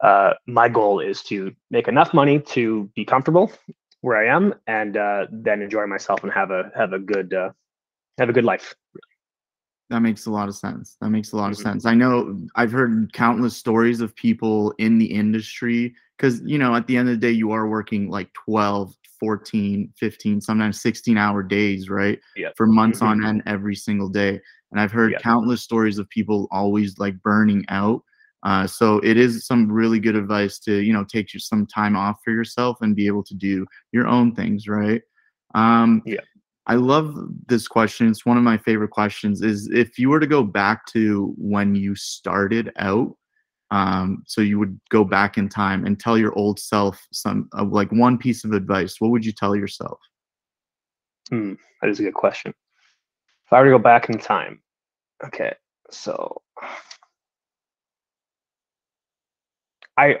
uh, 0.00 0.34
my 0.46 0.68
goal 0.68 1.00
is 1.00 1.22
to 1.24 1.52
make 1.70 1.88
enough 1.88 2.14
money 2.14 2.38
to 2.40 2.90
be 2.94 3.04
comfortable 3.04 3.52
where 4.00 4.16
I 4.16 4.34
am, 4.34 4.54
and 4.66 4.96
uh, 4.96 5.26
then 5.30 5.60
enjoy 5.62 5.86
myself 5.86 6.22
and 6.22 6.32
have 6.32 6.50
a 6.50 6.70
have 6.76 6.92
a 6.92 6.98
good 6.98 7.34
uh, 7.34 7.50
have 8.18 8.28
a 8.28 8.32
good 8.32 8.44
life. 8.44 8.74
That 9.90 10.00
makes 10.00 10.26
a 10.26 10.30
lot 10.30 10.48
of 10.48 10.54
sense. 10.54 10.96
That 11.00 11.10
makes 11.10 11.32
a 11.32 11.36
lot 11.36 11.44
mm-hmm. 11.44 11.52
of 11.52 11.58
sense. 11.58 11.86
I 11.86 11.94
know 11.94 12.38
I've 12.56 12.72
heard 12.72 13.12
countless 13.12 13.56
stories 13.56 14.00
of 14.00 14.14
people 14.14 14.74
in 14.78 14.98
the 14.98 15.06
industry 15.06 15.94
because, 16.16 16.42
you 16.42 16.58
know, 16.58 16.74
at 16.74 16.86
the 16.86 16.96
end 16.96 17.08
of 17.08 17.14
the 17.14 17.26
day, 17.26 17.30
you 17.30 17.52
are 17.52 17.68
working 17.68 18.10
like 18.10 18.30
12, 18.34 18.94
14, 19.18 19.92
15, 19.96 20.40
sometimes 20.42 20.82
16 20.82 21.16
hour 21.16 21.42
days, 21.42 21.88
right? 21.88 22.20
Yeah. 22.36 22.50
For 22.54 22.66
months 22.66 22.98
mm-hmm. 22.98 23.22
on 23.22 23.26
end 23.26 23.42
every 23.46 23.74
single 23.74 24.10
day. 24.10 24.40
And 24.70 24.80
I've 24.80 24.92
heard 24.92 25.16
countless 25.22 25.62
stories 25.62 25.96
of 25.96 26.08
people 26.10 26.48
always 26.50 26.98
like 26.98 27.20
burning 27.22 27.64
out 27.70 28.02
uh, 28.44 28.66
so 28.66 28.98
it 28.98 29.16
is 29.16 29.46
some 29.46 29.70
really 29.70 29.98
good 29.98 30.16
advice 30.16 30.58
to 30.60 30.78
you 30.78 30.92
know 30.92 31.04
take 31.04 31.34
you 31.34 31.40
some 31.40 31.66
time 31.66 31.96
off 31.96 32.18
for 32.24 32.30
yourself 32.30 32.78
and 32.80 32.94
be 32.94 33.06
able 33.06 33.24
to 33.24 33.34
do 33.34 33.66
your 33.92 34.06
own 34.06 34.34
things, 34.34 34.68
right? 34.68 35.02
Um, 35.54 36.02
yeah. 36.06 36.20
I 36.66 36.74
love 36.74 37.16
this 37.46 37.66
question. 37.66 38.08
It's 38.08 38.26
one 38.26 38.36
of 38.36 38.42
my 38.42 38.58
favorite 38.58 38.90
questions. 38.90 39.42
Is 39.42 39.68
if 39.72 39.98
you 39.98 40.10
were 40.10 40.20
to 40.20 40.26
go 40.26 40.42
back 40.42 40.86
to 40.88 41.34
when 41.38 41.74
you 41.74 41.94
started 41.94 42.70
out, 42.76 43.16
um, 43.70 44.22
so 44.26 44.40
you 44.40 44.58
would 44.58 44.78
go 44.90 45.02
back 45.02 45.36
in 45.38 45.48
time 45.48 45.84
and 45.84 45.98
tell 45.98 46.16
your 46.16 46.36
old 46.38 46.58
self 46.58 47.06
some 47.12 47.48
uh, 47.58 47.64
like 47.64 47.90
one 47.90 48.18
piece 48.18 48.44
of 48.44 48.52
advice. 48.52 49.00
What 49.00 49.10
would 49.10 49.24
you 49.24 49.32
tell 49.32 49.56
yourself? 49.56 49.98
Hmm, 51.30 51.54
that 51.82 51.90
is 51.90 52.00
a 52.00 52.04
good 52.04 52.14
question. 52.14 52.54
If 53.46 53.52
I 53.52 53.60
were 53.60 53.66
to 53.66 53.70
go 53.72 53.78
back 53.78 54.08
in 54.10 54.18
time, 54.18 54.60
okay, 55.24 55.54
so 55.90 56.42
I 59.98 60.20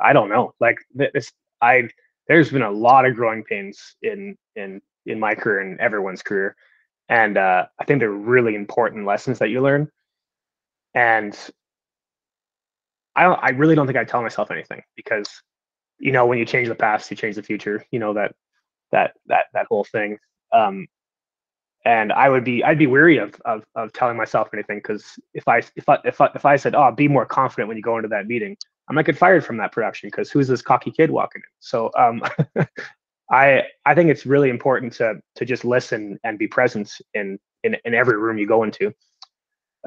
I 0.00 0.12
don't 0.12 0.28
know. 0.28 0.54
Like 0.60 0.78
this, 0.94 1.32
I 1.60 1.88
there's 2.28 2.50
been 2.50 2.62
a 2.62 2.70
lot 2.70 3.04
of 3.06 3.16
growing 3.16 3.42
pains 3.44 3.96
in 4.02 4.36
in 4.54 4.80
in 5.04 5.20
my 5.20 5.34
career 5.34 5.60
and 5.60 5.78
everyone's 5.80 6.22
career, 6.22 6.56
and 7.08 7.36
uh, 7.36 7.66
I 7.78 7.84
think 7.84 8.00
they're 8.00 8.10
really 8.10 8.54
important 8.54 9.04
lessons 9.06 9.40
that 9.40 9.50
you 9.50 9.60
learn. 9.60 9.90
And 10.94 11.36
I 13.16 13.24
I 13.24 13.48
really 13.50 13.74
don't 13.74 13.86
think 13.86 13.98
I 13.98 14.04
tell 14.04 14.22
myself 14.22 14.50
anything 14.50 14.82
because 14.94 15.28
you 15.98 16.12
know 16.12 16.26
when 16.26 16.38
you 16.38 16.46
change 16.46 16.68
the 16.68 16.74
past, 16.76 17.10
you 17.10 17.16
change 17.16 17.34
the 17.36 17.42
future. 17.42 17.84
You 17.90 17.98
know 17.98 18.14
that 18.14 18.34
that 18.92 19.14
that 19.26 19.46
that 19.54 19.66
whole 19.68 19.84
thing. 19.84 20.18
Um, 20.52 20.86
and 21.84 22.12
I 22.12 22.28
would 22.28 22.44
be 22.44 22.62
I'd 22.64 22.78
be 22.78 22.86
weary 22.86 23.18
of 23.18 23.34
of, 23.44 23.64
of 23.74 23.92
telling 23.92 24.16
myself 24.16 24.48
anything 24.52 24.78
because 24.78 25.04
if 25.34 25.46
I 25.48 25.58
if 25.76 25.88
I 25.88 25.98
if 26.04 26.20
I 26.20 26.30
if 26.34 26.44
I 26.44 26.56
said 26.56 26.74
oh 26.76 26.92
be 26.92 27.08
more 27.08 27.26
confident 27.26 27.68
when 27.68 27.76
you 27.76 27.82
go 27.82 27.96
into 27.96 28.08
that 28.08 28.26
meeting 28.26 28.56
I 28.88 28.92
might 28.92 29.06
get 29.06 29.18
fired 29.18 29.44
from 29.44 29.56
that 29.58 29.72
production 29.72 30.08
because 30.08 30.30
who's 30.30 30.48
this 30.48 30.62
cocky 30.62 30.90
kid 30.90 31.10
walking 31.10 31.40
in? 31.40 31.50
So 31.60 31.90
um, 31.98 32.22
I 33.30 33.64
I 33.84 33.94
think 33.94 34.10
it's 34.10 34.26
really 34.26 34.50
important 34.50 34.92
to 34.94 35.20
to 35.34 35.44
just 35.44 35.64
listen 35.64 36.18
and 36.24 36.38
be 36.38 36.46
present 36.46 36.92
in 37.14 37.38
in, 37.64 37.76
in 37.84 37.94
every 37.94 38.16
room 38.16 38.38
you 38.38 38.46
go 38.46 38.62
into, 38.62 38.94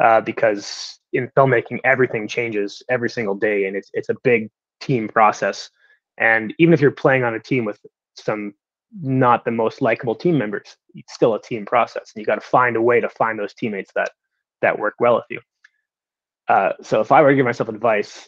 uh, 0.02 0.22
because 0.22 1.00
in 1.14 1.30
filmmaking 1.36 1.80
everything 1.84 2.28
changes 2.28 2.84
every 2.90 3.10
single 3.10 3.36
day 3.36 3.66
and 3.66 3.76
it's 3.76 3.90
it's 3.94 4.10
a 4.10 4.16
big 4.24 4.50
team 4.82 5.08
process. 5.08 5.70
And 6.18 6.54
even 6.60 6.74
if 6.74 6.82
you're 6.82 6.92
playing 6.92 7.24
on 7.24 7.34
a 7.34 7.40
team 7.40 7.64
with 7.64 7.80
some 8.16 8.54
not 9.02 9.46
the 9.46 9.52
most 9.52 9.82
likable 9.82 10.16
team 10.16 10.38
members, 10.38 10.76
it's 10.96 11.14
still 11.14 11.36
a 11.36 11.42
team 11.42 11.66
process, 11.66 12.12
and 12.14 12.22
you 12.22 12.26
got 12.26 12.36
to 12.36 12.42
find 12.42 12.76
a 12.76 12.82
way 12.82 13.00
to 13.00 13.08
find 13.10 13.40
those 13.40 13.54
teammates 13.54 13.92
that 13.96 14.12
that 14.62 14.78
work 14.78 14.96
well 15.00 15.16
with 15.16 15.26
you. 15.30 15.40
Uh, 16.50 16.74
so 16.82 17.00
if 17.00 17.12
I 17.12 17.22
were 17.22 17.30
to 17.30 17.36
give 17.36 17.46
myself 17.46 17.70
advice, 17.70 18.28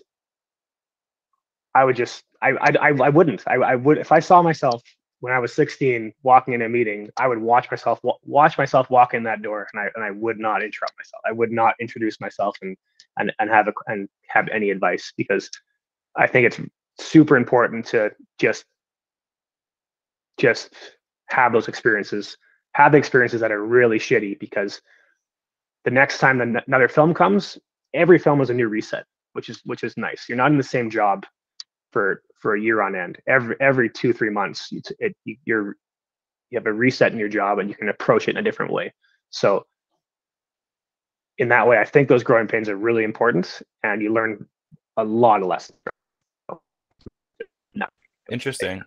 I 1.74 1.84
would 1.86 1.96
just 1.96 2.24
I 2.42 2.52
I 2.52 2.90
I 2.90 3.10
wouldn't 3.10 3.44
I 3.48 3.56
I 3.56 3.76
would 3.76 3.98
if 3.98 4.12
I 4.12 4.20
saw 4.20 4.42
myself 4.42 4.82
when 5.22 5.32
I 5.32 5.40
was 5.40 5.54
16 5.54 6.14
walking 6.24 6.56
in 6.56 6.64
a 6.64 6.70
meeting, 6.70 7.10
I 7.16 7.28
would 7.28 7.38
watch 7.38 7.70
myself 7.70 8.00
watch 8.26 8.58
myself 8.58 8.90
walk 8.90 9.14
in 9.14 9.24
that 9.24 9.42
door, 9.42 9.68
and 9.72 9.82
I 9.82 9.90
and 9.96 10.04
I 10.04 10.12
would 10.12 10.40
not 10.40 10.64
interrupt 10.64 10.94
myself. 10.98 11.22
I 11.26 11.32
would 11.32 11.52
not 11.52 11.76
introduce 11.80 12.20
myself 12.20 12.58
and 12.62 12.76
and 13.18 13.32
and 13.40 13.50
have 13.50 13.68
a 13.68 13.74
and 13.88 14.10
have 14.28 14.48
any 14.50 14.72
advice 14.72 15.14
because 15.16 15.50
I 16.18 16.28
think 16.28 16.48
it's 16.48 16.60
super 17.00 17.38
important 17.38 17.86
to 17.88 18.12
just 18.40 18.66
just 20.38 20.74
have 21.30 21.54
those 21.54 21.68
experiences, 21.68 22.36
have 22.74 22.92
the 22.92 22.98
experiences 22.98 23.42
that 23.42 23.52
are 23.52 23.64
really 23.64 24.00
shitty 24.00 24.40
because 24.40 24.82
the 25.86 25.92
next 25.92 26.18
time 26.18 26.42
another 26.42 26.88
film 26.88 27.14
comes, 27.14 27.58
every 27.94 28.18
film 28.18 28.42
is 28.42 28.50
a 28.50 28.54
new 28.54 28.68
reset, 28.68 29.06
which 29.34 29.50
is 29.50 29.62
which 29.66 29.84
is 29.84 29.96
nice. 29.98 30.26
You're 30.28 30.38
not 30.38 30.52
in 30.52 30.58
the 30.58 30.64
same 30.64 30.90
job 30.90 31.26
for 31.92 32.24
for 32.40 32.56
a 32.56 32.62
year 32.62 32.82
on 32.82 32.96
end. 32.96 33.20
Every 33.28 33.56
every 33.60 33.90
two 33.90 34.14
three 34.14 34.30
months, 34.30 34.70
it's, 34.72 34.92
it 35.00 35.16
you're 35.46 35.76
you 36.50 36.58
have 36.58 36.66
a 36.66 36.74
reset 36.74 37.12
in 37.12 37.20
your 37.20 37.30
job 37.30 37.60
and 37.60 37.70
you 37.70 37.76
can 37.76 37.90
approach 37.90 38.28
it 38.28 38.32
in 38.32 38.38
a 38.38 38.42
different 38.42 38.72
way. 38.72 38.94
So 39.30 39.66
in 41.38 41.50
that 41.50 41.68
way, 41.68 41.78
I 41.78 41.86
think 41.86 42.10
those 42.10 42.24
growing 42.24 42.48
pains 42.48 42.70
are 42.70 42.76
really 42.76 43.04
important, 43.04 43.62
and 43.84 44.02
you 44.02 44.14
learn 44.14 44.46
a 44.98 45.04
lot 45.04 45.42
of 45.42 45.48
lessons. 45.48 45.78
Interesting. 48.32 48.82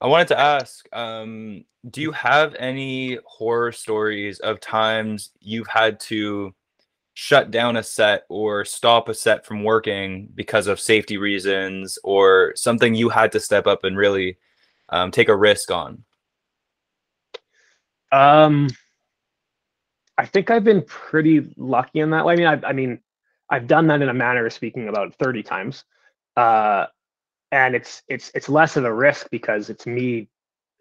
I 0.00 0.06
wanted 0.08 0.28
to 0.28 0.40
ask, 0.40 0.84
um, 0.92 1.64
do 1.90 2.00
you 2.00 2.10
have 2.12 2.54
any 2.58 3.18
horror 3.24 3.70
stories 3.70 4.40
of 4.40 4.58
times 4.58 5.30
you've 5.40 5.68
had 5.68 6.00
to 6.00 6.52
shut 7.20 7.50
down 7.50 7.76
a 7.76 7.82
set 7.82 8.24
or 8.30 8.64
stop 8.64 9.06
a 9.10 9.12
set 9.12 9.44
from 9.44 9.62
working 9.62 10.26
because 10.34 10.66
of 10.66 10.80
safety 10.80 11.18
reasons 11.18 11.98
or 12.02 12.54
something 12.56 12.94
you 12.94 13.10
had 13.10 13.30
to 13.30 13.38
step 13.38 13.66
up 13.66 13.84
and 13.84 13.98
really 13.98 14.38
um, 14.88 15.10
take 15.10 15.28
a 15.28 15.36
risk 15.36 15.70
on? 15.70 16.02
Um, 18.10 18.70
I 20.16 20.24
think 20.24 20.50
I've 20.50 20.64
been 20.64 20.82
pretty 20.86 21.52
lucky 21.58 22.00
in 22.00 22.08
that 22.08 22.24
way. 22.24 22.32
I 22.32 22.36
mean, 22.36 22.46
I, 22.46 22.68
I 22.68 22.72
mean, 22.72 22.98
I've 23.50 23.66
done 23.66 23.86
that 23.88 24.00
in 24.00 24.08
a 24.08 24.14
manner 24.14 24.46
of 24.46 24.52
speaking 24.54 24.88
about 24.88 25.14
30 25.16 25.42
times. 25.42 25.84
Uh, 26.38 26.86
and 27.52 27.74
it's 27.74 28.02
it's 28.08 28.30
it's 28.34 28.48
less 28.48 28.78
of 28.78 28.86
a 28.86 28.94
risk 28.94 29.28
because 29.30 29.68
it's 29.68 29.84
me 29.84 30.26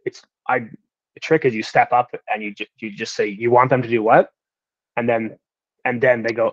it's 0.06 0.22
i 0.48 0.60
the 0.60 1.20
trick 1.20 1.44
is 1.44 1.56
you 1.56 1.64
step 1.64 1.92
up 1.92 2.12
and 2.32 2.44
you 2.44 2.54
you 2.78 2.92
just 2.92 3.16
say 3.16 3.28
you 3.28 3.50
want 3.50 3.72
them 3.72 3.82
to 3.82 3.90
do 3.90 4.04
what 4.04 4.32
and 4.96 5.10
then 5.10 5.36
and 5.86 6.02
then 6.02 6.24
they 6.24 6.32
go 6.32 6.52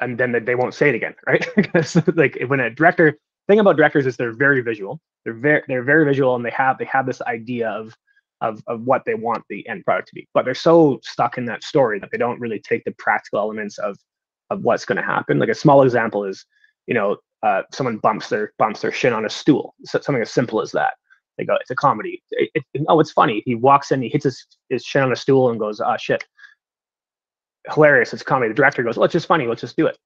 and 0.00 0.18
then 0.18 0.32
they 0.44 0.54
won't 0.54 0.74
say 0.74 0.88
it 0.88 0.94
again 0.94 1.14
right 1.26 1.46
because 1.56 1.96
like 2.14 2.38
when 2.46 2.60
a 2.60 2.70
director 2.70 3.18
thing 3.48 3.60
about 3.60 3.76
directors 3.76 4.06
is 4.06 4.16
they're 4.16 4.32
very 4.32 4.60
visual 4.60 5.00
they're 5.24 5.34
very 5.34 5.62
they're 5.68 5.82
very 5.82 6.04
visual 6.04 6.34
and 6.34 6.44
they 6.44 6.50
have 6.50 6.78
they 6.78 6.84
have 6.84 7.06
this 7.06 7.22
idea 7.22 7.68
of 7.68 7.94
of 8.40 8.62
of 8.66 8.82
what 8.82 9.04
they 9.04 9.14
want 9.14 9.44
the 9.48 9.66
end 9.68 9.84
product 9.84 10.08
to 10.08 10.14
be 10.14 10.28
but 10.34 10.44
they're 10.44 10.54
so 10.54 11.00
stuck 11.02 11.38
in 11.38 11.44
that 11.44 11.62
story 11.62 11.98
that 11.98 12.10
they 12.10 12.18
don't 12.18 12.40
really 12.40 12.60
take 12.60 12.84
the 12.84 12.94
practical 12.98 13.38
elements 13.38 13.78
of 13.78 13.96
of 14.50 14.62
what's 14.62 14.84
going 14.84 14.96
to 14.96 15.02
happen 15.02 15.38
like 15.38 15.48
a 15.48 15.54
small 15.54 15.82
example 15.82 16.24
is 16.24 16.44
you 16.86 16.94
know 16.94 17.16
uh, 17.42 17.62
someone 17.72 17.96
bumps 17.98 18.28
their 18.28 18.52
bumps 18.58 18.80
their 18.80 18.92
shin 18.92 19.12
on 19.12 19.26
a 19.26 19.30
stool. 19.30 19.74
So 19.84 20.00
something 20.00 20.22
as 20.22 20.30
simple 20.30 20.60
as 20.60 20.72
that. 20.72 20.94
They 21.38 21.44
go, 21.44 21.56
it's 21.60 21.70
a 21.70 21.74
comedy. 21.74 22.22
It, 22.30 22.50
it, 22.54 22.82
oh, 22.88 23.00
it's 23.00 23.12
funny. 23.12 23.42
He 23.46 23.54
walks 23.54 23.90
in, 23.90 24.02
he 24.02 24.08
hits 24.08 24.24
his, 24.24 24.46
his 24.68 24.84
shin 24.84 25.02
on 25.02 25.12
a 25.12 25.16
stool 25.16 25.50
and 25.50 25.58
goes, 25.58 25.80
ah, 25.80 25.96
shit. 25.96 26.24
Hilarious. 27.70 28.12
It's 28.12 28.22
comedy. 28.22 28.48
The 28.48 28.54
director 28.54 28.82
goes, 28.82 28.96
well, 28.96 29.04
it's 29.04 29.12
just 29.12 29.26
funny. 29.26 29.46
Let's 29.46 29.60
just 29.60 29.76
do 29.76 29.86
it. 29.86 29.98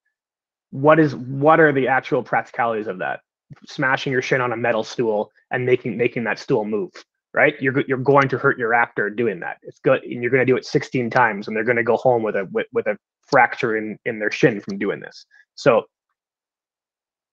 What 0.71 0.99
is 0.99 1.15
what 1.15 1.61
are 1.61 1.73
the 1.73 1.89
actual 1.89 2.23
practicalities 2.23 2.87
of 2.87 2.99
that? 2.99 3.21
Smashing 3.67 4.13
your 4.13 4.23
shin 4.23 4.41
on 4.41 4.53
a 4.53 4.57
metal 4.57 4.85
stool 4.85 5.31
and 5.51 5.65
making 5.65 5.97
making 5.97 6.25
that 6.25 6.39
stool 6.39 6.65
move. 6.65 6.93
Right? 7.33 7.55
You're 7.61 7.83
you're 7.87 7.99
going 7.99 8.29
to 8.31 8.39
hurt 8.39 8.59
your 8.59 8.75
actor 8.75 9.11
doing 9.11 9.41
that. 9.41 9.59
It's 9.63 9.79
good, 9.79 10.03
and 10.03 10.23
you're 10.23 10.31
going 10.31 10.45
to 10.45 10.51
do 10.51 10.57
it 10.57 10.65
16 10.65 11.11
times, 11.11 11.47
and 11.47 11.57
they're 11.57 11.65
going 11.65 11.77
to 11.77 11.83
go 11.83 11.97
home 11.97 12.23
with 12.23 12.35
a 12.35 12.49
with, 12.53 12.67
with 12.73 12.87
a 12.87 12.99
fracture 13.27 13.77
in 13.77 13.99
in 14.07 14.19
their 14.19 14.31
shin 14.31 14.61
from 14.61 14.79
doing 14.79 15.01
this. 15.01 15.27
So 15.55 15.85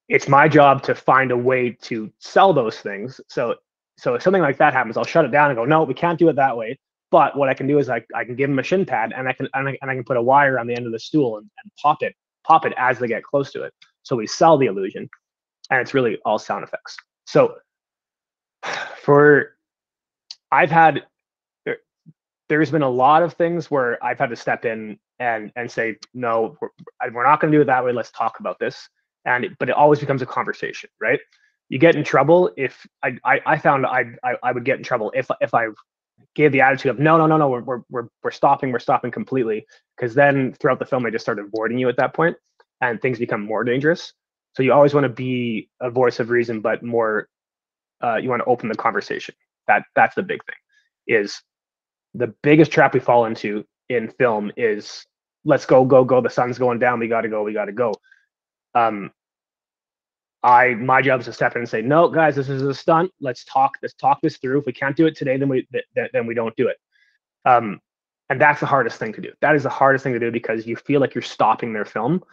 it's 0.09 0.27
my 0.27 0.47
job 0.47 0.83
to 0.83 0.95
find 0.95 1.31
a 1.31 1.38
way 1.38 1.71
to 1.83 2.12
sell 2.19 2.53
those 2.53 2.77
things. 2.77 3.19
So 3.27 3.55
so 3.97 4.15
if 4.15 4.23
something 4.23 4.41
like 4.41 4.57
that 4.57 4.73
happens, 4.73 4.97
I'll 4.97 5.05
shut 5.05 5.25
it 5.25 5.31
down 5.31 5.49
and 5.49 5.57
go, 5.57 5.65
no, 5.65 5.83
we 5.83 5.93
can't 5.93 6.19
do 6.19 6.29
it 6.29 6.36
that 6.36 6.57
way. 6.57 6.77
But 7.13 7.38
what 7.38 7.47
I 7.47 7.54
can 7.54 7.67
do 7.67 7.78
is 7.78 7.89
I, 7.89 8.04
I 8.15 8.26
can 8.26 8.36
give 8.36 8.49
them 8.49 8.58
a 8.58 8.63
shin 8.63 8.86
pad 8.86 9.13
and 9.15 9.30
I 9.30 9.34
can 9.34 9.47
and 9.54 9.69
I, 9.69 9.78
and 9.82 9.91
I 9.91 9.93
can 9.93 10.04
put 10.04 10.17
a 10.17 10.21
wire 10.21 10.58
on 10.58 10.65
the 10.65 10.76
end 10.76 10.88
of 10.88 10.91
the 10.91 10.99
stool 10.99 11.38
and, 11.38 11.49
and 11.63 11.71
pop 11.80 12.02
it, 12.02 12.15
pop 12.43 12.65
it 12.65 12.73
as 12.76 12.97
they 12.97 13.08
get 13.08 13.23
close 13.23 13.52
to 13.52 13.62
it. 13.62 13.73
So 14.02 14.15
we 14.15 14.26
sell 14.26 14.58
the 14.58 14.65
illusion. 14.65 15.08
And 15.69 15.80
it's 15.80 15.93
really 15.93 16.17
all 16.26 16.39
sound 16.39 16.63
effects. 16.63 16.97
So 17.26 17.56
for 19.02 19.56
I've 20.52 20.71
had 20.71 21.04
there, 21.65 21.78
there's 22.49 22.71
been 22.71 22.82
a 22.82 22.89
lot 22.89 23.23
of 23.23 23.34
things 23.34 23.69
where 23.69 24.04
I've 24.04 24.19
had 24.19 24.32
to 24.32 24.36
step 24.36 24.65
in 24.65 24.97
and 25.19 25.52
and 25.56 25.71
say, 25.71 25.97
no, 26.15 26.58
we're, 26.60 26.69
we're 27.13 27.23
not 27.23 27.39
going 27.39 27.52
to 27.52 27.58
do 27.58 27.62
it 27.62 27.65
that 27.65 27.86
way. 27.86 27.93
Let's 27.93 28.12
talk 28.12 28.39
about 28.39 28.60
this 28.60 28.89
and 29.26 29.47
but 29.60 29.69
it 29.69 29.76
always 29.76 29.99
becomes 29.99 30.21
a 30.21 30.26
conversation 30.26 30.89
right 30.99 31.19
you 31.69 31.80
get 31.80 31.95
in 31.95 32.04
trouble 32.04 32.52
if 32.58 32.86
i 33.04 33.15
i, 33.23 33.41
I 33.45 33.58
found 33.58 33.86
I, 33.86 34.06
I, 34.23 34.36
I 34.43 34.52
would 34.52 34.65
get 34.65 34.78
in 34.78 34.84
trouble 34.84 35.12
if 35.15 35.30
if 35.41 35.54
i 35.54 35.67
gave 36.36 36.52
the 36.52 36.62
attitude 36.62 36.89
of 36.89 37.00
no 37.00 37.17
no 37.17 37.28
no 37.28 37.38
no 37.38 37.50
we're 37.50 37.82
we're 37.89 38.08
we're, 38.24 38.32
stopping 38.32 38.72
we're 38.72 38.80
stopping 38.80 39.12
completely. 39.12 39.65
Because 39.96 40.15
then 40.15 40.54
throughout 40.54 40.80
the 40.80 40.86
film 40.86 41.04
they 41.04 41.12
just 41.12 41.26
start 41.26 41.39
avoiding 41.39 41.78
you 41.78 41.89
at 41.89 41.98
that 41.98 42.13
point 42.13 42.36
and 42.82 43.02
things 43.02 43.19
become 43.19 43.41
more 43.41 43.63
dangerous. 43.63 44.13
So 44.56 44.63
you 44.63 44.74
always 44.74 44.93
want 44.93 45.06
to 45.06 45.10
be 45.10 45.69
a 45.82 45.89
voice 45.89 46.19
of 46.19 46.30
reason 46.30 46.62
but 46.62 46.84
more 46.84 47.28
uh, 48.04 48.17
you 48.17 48.30
want 48.30 48.41
to 48.41 48.46
open 48.46 48.69
the 48.69 48.76
conversation. 48.76 49.36
That 49.67 49.84
that's 49.96 50.15
the 50.15 50.24
big 50.24 50.43
thing 50.46 50.56
is 51.08 51.41
the 52.13 52.34
biggest 52.43 52.72
trap 52.72 52.93
we 52.93 53.00
fall 53.00 53.26
into 53.26 53.65
in 53.89 54.10
film 54.10 54.52
is 54.56 55.06
let's 55.46 55.65
go 55.65 55.84
go 55.84 56.04
go 56.04 56.22
the 56.22 56.30
sun's 56.30 56.58
going 56.58 56.80
down 56.80 57.00
we 57.00 57.08
got 57.08 57.22
to 57.22 57.30
go 57.30 57.43
we 57.43 57.54
got 57.54 57.65
to 57.65 57.72
go. 57.72 57.93
Um, 58.76 59.12
I 60.43 60.73
my 60.75 61.01
job 61.01 61.21
is 61.21 61.25
to 61.27 61.34
step 61.34 61.56
in 61.56 61.62
and 61.62 61.69
say, 61.69 61.82
no, 61.82 62.10
guys, 62.10 62.36
this 62.36 62.49
is 62.49 62.62
a 62.62 62.73
stunt. 62.73 63.12
Let's 63.21 63.45
talk. 63.45 63.73
Let's 63.82 63.93
talk 63.93 64.19
this 64.21 64.38
through. 64.38 64.60
If 64.60 64.65
we 64.65 64.73
can't 64.73 64.95
do 64.95 65.08
it 65.08 65.15
today, 65.15 65.38
then 65.38 65.49
we 65.49 65.67
th- 65.71 66.10
then 66.12 66.27
we 66.27 66.34
don't 66.34 66.56
do 66.56 66.67
it. 66.67 66.77
Um, 67.45 67.79
and 68.29 68.41
that's 68.41 68.60
the 68.60 68.65
hardest 68.65 68.97
thing 68.97 69.13
to 69.13 69.21
do. 69.21 69.32
That 69.41 69.56
is 69.56 69.63
the 69.63 69.69
hardest 69.69 70.03
thing 70.03 70.13
to 70.13 70.19
do 70.19 70.32
because 70.32 70.67
you 70.67 70.75
feel 70.75 70.99
like 70.99 71.15
you're 71.15 71.21
stopping 71.21 71.71
their 71.71 71.86
film 71.86 72.23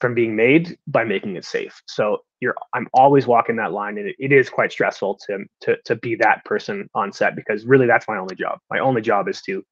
from 0.00 0.14
being 0.14 0.36
made 0.36 0.76
by 0.86 1.04
making 1.04 1.36
it 1.36 1.44
safe. 1.44 1.80
So 1.86 2.18
you're 2.40 2.54
I'm 2.74 2.88
always 2.92 3.26
walking 3.26 3.56
that 3.56 3.72
line, 3.72 3.96
and 3.98 4.08
it, 4.08 4.16
it 4.18 4.32
is 4.32 4.50
quite 4.50 4.72
stressful 4.72 5.18
to 5.26 5.44
to 5.62 5.76
to 5.84 5.96
be 5.96 6.16
that 6.16 6.44
person 6.44 6.88
on 6.94 7.12
set 7.12 7.36
because 7.36 7.64
really 7.64 7.86
that's 7.86 8.08
my 8.08 8.18
only 8.18 8.34
job. 8.34 8.58
My 8.70 8.80
only 8.80 9.02
job 9.02 9.28
is 9.28 9.40
to 9.42 9.64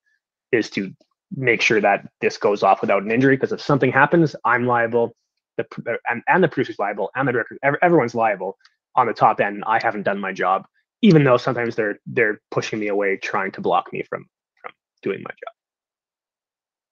is 0.52 0.70
to 0.70 0.92
make 1.37 1.60
sure 1.60 1.80
that 1.80 2.08
this 2.20 2.37
goes 2.37 2.62
off 2.62 2.80
without 2.80 3.02
an 3.02 3.10
injury. 3.10 3.37
Because 3.37 3.52
if 3.52 3.60
something 3.60 3.90
happens, 3.90 4.37
I'm 4.44 4.66
liable 4.66 5.16
the 5.56 5.98
and, 6.08 6.22
and 6.28 6.42
the 6.42 6.48
producer's 6.48 6.78
liable 6.78 7.10
and 7.14 7.28
the 7.28 7.32
director 7.32 7.58
everyone's 7.82 8.14
liable 8.14 8.56
on 8.96 9.06
the 9.06 9.12
top 9.12 9.40
end 9.40 9.62
i 9.66 9.78
haven't 9.82 10.02
done 10.02 10.18
my 10.18 10.32
job 10.32 10.66
even 11.02 11.24
though 11.24 11.36
sometimes 11.36 11.76
they're 11.76 11.98
they're 12.06 12.40
pushing 12.50 12.78
me 12.78 12.88
away 12.88 13.16
trying 13.16 13.52
to 13.52 13.60
block 13.60 13.92
me 13.92 14.02
from 14.02 14.26
from 14.60 14.72
doing 15.02 15.22
my 15.22 15.30
job 15.30 15.54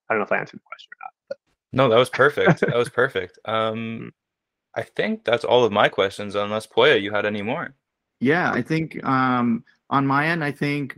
i 0.09 0.14
don't 0.14 0.20
know 0.20 0.25
if 0.25 0.33
i 0.33 0.38
answered 0.38 0.59
the 0.59 0.64
question 0.64 0.88
or 0.92 0.98
not 1.05 1.12
but. 1.29 1.38
no 1.72 1.88
that 1.88 1.98
was 1.98 2.11
perfect 2.11 2.61
that 2.61 2.77
was 2.77 2.88
perfect 3.03 3.38
um 3.46 3.98
hmm. 3.98 4.09
i 4.75 4.83
think 4.83 5.25
that's 5.25 5.44
all 5.44 5.64
of 5.64 5.72
my 5.72 5.88
questions 5.88 6.35
unless 6.35 6.66
poya 6.66 7.01
you 7.01 7.12
had 7.12 7.27
any 7.27 7.42
more 7.42 7.75
yeah 8.20 8.53
i 8.53 8.62
think 8.62 9.03
um 9.05 9.64
on 9.90 10.07
my 10.07 10.27
end 10.27 10.44
i 10.44 10.53
think 10.53 10.94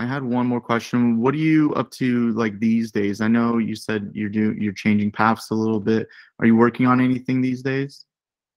I 0.00 0.06
had 0.06 0.24
one 0.24 0.46
more 0.46 0.62
question. 0.62 1.20
What 1.20 1.34
are 1.34 1.38
you 1.38 1.74
up 1.74 1.90
to 1.92 2.30
like 2.32 2.58
these 2.58 2.90
days? 2.90 3.20
I 3.20 3.28
know 3.28 3.58
you 3.58 3.76
said 3.76 4.10
you're 4.14 4.30
doing 4.30 4.58
you're 4.58 4.72
changing 4.72 5.10
paths 5.10 5.50
a 5.50 5.54
little 5.54 5.78
bit. 5.78 6.08
Are 6.38 6.46
you 6.46 6.56
working 6.56 6.86
on 6.86 7.02
anything 7.02 7.42
these 7.42 7.62
days? 7.62 8.06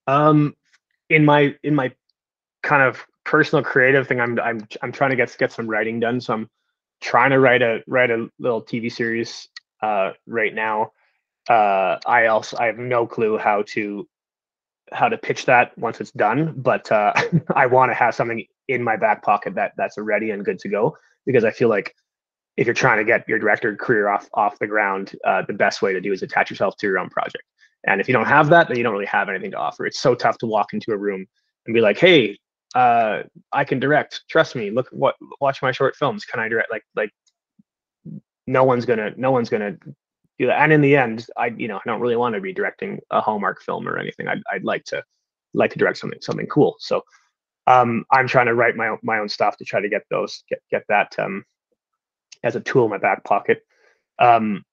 Um, 0.07 0.55
in 1.09 1.25
my 1.25 1.53
in 1.63 1.75
my 1.75 1.91
kind 2.61 2.81
of 2.81 3.05
personal 3.25 3.61
creative 3.61 4.07
thing, 4.07 4.21
I'm 4.21 4.39
I'm 4.39 4.65
I'm 4.81 4.93
trying 4.93 5.09
to 5.09 5.17
get 5.17 5.35
get 5.37 5.51
some 5.51 5.67
writing 5.67 5.99
done. 5.99 6.21
So 6.21 6.33
I'm 6.33 6.49
trying 7.01 7.31
to 7.31 7.39
write 7.41 7.61
a 7.61 7.83
write 7.87 8.09
a 8.09 8.29
little 8.39 8.63
TV 8.63 8.89
series 8.89 9.49
uh, 9.81 10.11
right 10.25 10.55
now. 10.55 10.93
Uh, 11.49 11.97
I 12.05 12.27
also 12.27 12.55
I 12.57 12.67
have 12.67 12.77
no 12.77 13.05
clue 13.05 13.37
how 13.37 13.63
to 13.73 14.07
how 14.93 15.09
to 15.09 15.17
pitch 15.17 15.45
that 15.47 15.77
once 15.77 15.99
it's 15.99 16.11
done, 16.11 16.53
but 16.55 16.89
uh, 16.89 17.11
I 17.53 17.65
want 17.65 17.91
to 17.91 17.95
have 17.95 18.15
something 18.15 18.45
in 18.69 18.81
my 18.81 18.95
back 18.95 19.23
pocket 19.23 19.55
that 19.55 19.73
that's 19.75 19.97
ready 19.97 20.31
and 20.31 20.45
good 20.45 20.59
to 20.59 20.69
go 20.69 20.95
because 21.25 21.43
I 21.43 21.51
feel 21.51 21.69
like 21.69 21.95
if 22.57 22.67
you're 22.67 22.73
trying 22.73 22.99
to 22.99 23.03
get 23.03 23.27
your 23.27 23.39
director 23.39 23.75
career 23.75 24.09
off 24.09 24.29
off 24.33 24.59
the 24.59 24.67
ground, 24.67 25.15
uh, 25.25 25.43
the 25.47 25.53
best 25.53 25.81
way 25.81 25.93
to 25.93 26.01
do 26.01 26.11
is 26.11 26.21
attach 26.21 26.49
yourself 26.49 26.75
to 26.77 26.87
your 26.87 26.99
own 26.99 27.09
project. 27.09 27.43
And 27.85 27.99
if 27.99 28.07
you 28.07 28.13
don't 28.13 28.25
have 28.25 28.49
that, 28.49 28.67
then 28.67 28.77
you 28.77 28.83
don't 28.83 28.93
really 28.93 29.05
have 29.05 29.29
anything 29.29 29.51
to 29.51 29.57
offer. 29.57 29.85
It's 29.85 29.99
so 29.99 30.15
tough 30.15 30.37
to 30.39 30.45
walk 30.45 30.73
into 30.73 30.91
a 30.91 30.97
room 30.97 31.25
and 31.65 31.73
be 31.73 31.81
like, 31.81 31.97
"Hey, 31.97 32.37
uh, 32.75 33.23
I 33.51 33.63
can 33.63 33.79
direct. 33.79 34.23
Trust 34.29 34.55
me. 34.55 34.69
Look, 34.69 34.87
what 34.91 35.15
watch 35.41 35.61
my 35.61 35.71
short 35.71 35.95
films. 35.95 36.25
Can 36.25 36.39
I 36.39 36.47
direct?" 36.47 36.71
Like, 36.71 36.83
like 36.95 37.11
no 38.47 38.63
one's 38.63 38.85
gonna, 38.85 39.11
no 39.17 39.31
one's 39.31 39.49
gonna 39.49 39.71
do 40.39 40.47
that. 40.47 40.61
And 40.61 40.73
in 40.73 40.81
the 40.81 40.95
end, 40.95 41.27
I, 41.37 41.47
you 41.47 41.67
know, 41.67 41.77
I 41.77 41.81
don't 41.85 42.01
really 42.01 42.15
want 42.15 42.35
to 42.35 42.41
be 42.41 42.53
directing 42.53 42.99
a 43.11 43.21
Hallmark 43.21 43.61
film 43.61 43.87
or 43.87 43.97
anything. 43.97 44.27
I'd, 44.27 44.41
I'd 44.51 44.63
like 44.63 44.83
to, 44.85 45.03
like 45.53 45.71
to 45.71 45.79
direct 45.79 45.97
something, 45.97 46.19
something 46.21 46.47
cool. 46.47 46.75
So 46.79 47.03
um, 47.67 48.05
I'm 48.11 48.27
trying 48.27 48.47
to 48.47 48.55
write 48.55 48.75
my 48.75 48.89
own, 48.89 48.99
my 49.03 49.19
own 49.19 49.29
stuff 49.29 49.57
to 49.57 49.65
try 49.65 49.81
to 49.81 49.89
get 49.89 50.03
those 50.09 50.43
get 50.49 50.61
get 50.69 50.83
that 50.89 51.17
um, 51.17 51.45
as 52.43 52.55
a 52.55 52.59
tool 52.59 52.85
in 52.85 52.89
my 52.91 52.97
back 52.97 53.23
pocket. 53.23 53.65
Um, 54.19 54.63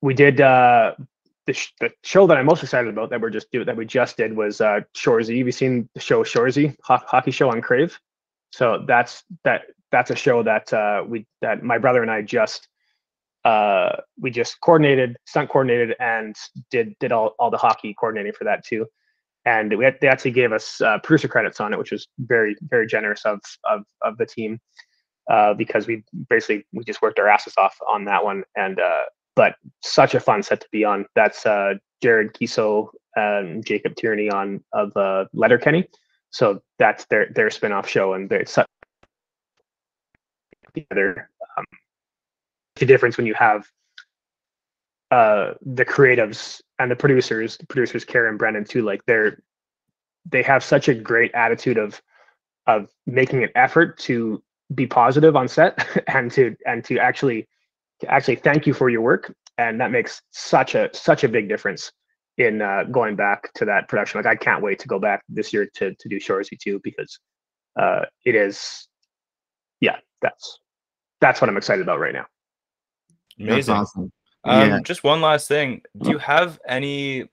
we 0.00 0.14
did 0.14 0.40
uh, 0.40 0.94
the, 1.46 1.52
sh- 1.52 1.72
the 1.80 1.90
show 2.02 2.26
that 2.26 2.36
I'm 2.36 2.46
most 2.46 2.62
excited 2.62 2.88
about 2.88 3.10
that 3.10 3.20
we're 3.20 3.30
just 3.30 3.50
do 3.52 3.64
that 3.64 3.76
we 3.76 3.84
just 3.84 4.16
did 4.16 4.34
was 4.34 4.60
uh, 4.60 4.80
Shoresy. 4.96 5.38
Have 5.38 5.46
you 5.46 5.52
seen 5.52 5.88
the 5.94 6.00
show 6.00 6.24
Shoresy 6.24 6.74
ho- 6.82 7.02
hockey 7.06 7.30
show 7.30 7.50
on 7.50 7.60
Crave? 7.60 7.98
So 8.52 8.84
that's 8.86 9.22
that 9.44 9.62
that's 9.92 10.10
a 10.10 10.16
show 10.16 10.42
that 10.42 10.72
uh, 10.72 11.04
we 11.06 11.26
that 11.42 11.62
my 11.62 11.78
brother 11.78 12.02
and 12.02 12.10
I 12.10 12.22
just 12.22 12.68
uh, 13.44 13.96
we 14.18 14.30
just 14.30 14.60
coordinated, 14.60 15.16
stunt 15.26 15.50
coordinated, 15.50 15.94
and 16.00 16.34
did 16.70 16.94
did 17.00 17.12
all, 17.12 17.34
all 17.38 17.50
the 17.50 17.58
hockey 17.58 17.94
coordinating 17.94 18.32
for 18.32 18.44
that 18.44 18.64
too 18.64 18.86
and 19.44 19.76
we 19.76 19.84
had, 19.84 19.96
they 20.00 20.08
actually 20.08 20.32
gave 20.32 20.52
us 20.52 20.80
uh, 20.80 20.98
producer 20.98 21.28
credits 21.28 21.60
on 21.60 21.72
it, 21.72 21.78
which 21.78 21.92
was 21.92 22.06
very 22.18 22.56
very 22.62 22.86
generous 22.86 23.24
of 23.24 23.40
of 23.64 23.84
of 24.02 24.16
the 24.18 24.26
team 24.26 24.60
uh, 25.30 25.54
because 25.54 25.86
we 25.86 26.04
basically 26.28 26.66
we 26.72 26.84
just 26.84 27.02
worked 27.02 27.18
our 27.18 27.28
asses 27.28 27.54
off 27.56 27.76
on 27.88 28.04
that 28.04 28.24
one. 28.24 28.44
And 28.56 28.78
uh, 28.80 29.02
but 29.36 29.54
such 29.82 30.14
a 30.14 30.20
fun 30.20 30.42
set 30.42 30.60
to 30.60 30.68
be 30.70 30.84
on. 30.84 31.06
That's 31.14 31.46
uh, 31.46 31.74
Jared 32.02 32.34
Keeso 32.34 32.88
and 33.16 33.64
Jacob 33.64 33.96
Tierney 33.96 34.30
on 34.30 34.62
of 34.72 34.96
uh, 34.96 35.24
Letterkenny. 35.32 35.88
so 36.30 36.62
that's 36.78 37.06
their 37.06 37.30
their 37.34 37.50
spin-off 37.50 37.88
show, 37.88 38.14
and 38.14 38.30
it's 38.32 38.58
the 40.74 40.86
other 40.90 41.30
the 42.76 42.86
difference 42.86 43.16
when 43.16 43.26
you 43.26 43.34
have 43.34 43.66
uh, 45.10 45.54
the 45.62 45.84
creatives 45.84 46.60
and 46.78 46.90
the 46.90 46.96
producers, 46.96 47.56
the 47.56 47.66
producers 47.66 48.04
Karen 48.04 48.30
and 48.30 48.38
Brendan 48.38 48.64
too, 48.64 48.82
like 48.82 49.04
they're 49.06 49.42
they 50.30 50.42
have 50.42 50.62
such 50.62 50.88
a 50.88 50.94
great 50.94 51.32
attitude 51.34 51.78
of 51.78 52.00
of 52.66 52.90
making 53.06 53.42
an 53.42 53.50
effort 53.54 53.98
to 53.98 54.42
be 54.74 54.86
positive 54.86 55.34
on 55.34 55.48
set 55.48 55.86
and 56.06 56.30
to 56.32 56.54
and 56.66 56.84
to 56.84 56.98
actually 56.98 57.48
to 58.00 58.08
actually 58.08 58.36
thank 58.36 58.66
you 58.66 58.74
for 58.74 58.88
your 58.88 59.00
work. 59.00 59.34
And 59.58 59.80
that 59.80 59.90
makes 59.90 60.22
such 60.30 60.74
a 60.74 60.90
such 60.92 61.24
a 61.24 61.28
big 61.28 61.48
difference 61.48 61.90
in 62.38 62.62
uh, 62.62 62.84
going 62.84 63.16
back 63.16 63.52
to 63.54 63.64
that 63.64 63.88
production. 63.88 64.18
Like 64.18 64.26
i 64.26 64.36
can't 64.36 64.62
wait 64.62 64.78
to 64.80 64.88
go 64.88 64.98
back 64.98 65.22
this 65.28 65.52
year 65.52 65.68
to 65.74 65.94
to 65.94 66.08
do 66.08 66.20
shoresy 66.20 66.58
2 66.58 66.80
because 66.84 67.18
uh 67.78 68.04
it 68.24 68.34
is 68.34 68.88
yeah 69.80 69.96
that's 70.22 70.58
that's 71.20 71.40
what 71.40 71.48
i'm 71.48 71.56
excited 71.56 71.82
about 71.82 71.98
right 71.98 72.14
now. 72.14 72.26
Amazing. 73.38 73.56
that's 73.56 73.68
awesome 73.68 74.12
um, 74.44 74.68
yeah. 74.68 74.80
just 74.82 75.04
one 75.04 75.20
last 75.20 75.48
thing 75.48 75.82
do 76.02 76.10
you 76.10 76.18
have 76.18 76.58
any 76.66 77.24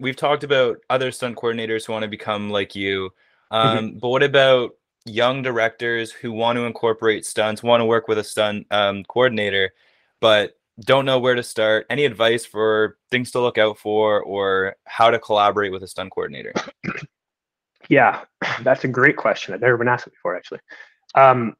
we've 0.00 0.16
talked 0.16 0.44
about 0.44 0.78
other 0.90 1.10
stunt 1.10 1.36
coordinators 1.36 1.84
who 1.84 1.92
want 1.92 2.02
to 2.02 2.08
become 2.08 2.50
like 2.50 2.74
you 2.74 3.10
mm-hmm. 3.52 3.56
um, 3.56 3.78
mm-hmm. 3.88 3.98
but 3.98 4.08
what 4.08 4.22
about 4.22 4.72
young 5.04 5.42
directors 5.42 6.10
who 6.10 6.32
want 6.32 6.56
to 6.56 6.64
incorporate 6.64 7.26
stunts, 7.26 7.62
want 7.62 7.80
to 7.80 7.84
work 7.84 8.08
with 8.08 8.18
a 8.18 8.24
stunt 8.24 8.66
um, 8.70 9.04
coordinator, 9.04 9.72
but 10.20 10.56
don't 10.80 11.04
know 11.04 11.18
where 11.18 11.34
to 11.34 11.42
start. 11.42 11.86
Any 11.90 12.04
advice 12.04 12.44
for 12.44 12.98
things 13.10 13.30
to 13.32 13.40
look 13.40 13.58
out 13.58 13.78
for 13.78 14.22
or 14.22 14.76
how 14.86 15.10
to 15.10 15.18
collaborate 15.18 15.72
with 15.72 15.82
a 15.82 15.88
stunt 15.88 16.10
coordinator? 16.10 16.52
Yeah, 17.88 18.24
that's 18.62 18.84
a 18.84 18.88
great 18.88 19.16
question. 19.16 19.54
I've 19.54 19.60
never 19.60 19.76
been 19.76 19.88
asked 19.88 20.06
it 20.06 20.14
before, 20.14 20.36
actually. 20.36 20.60
Um, 21.14 21.54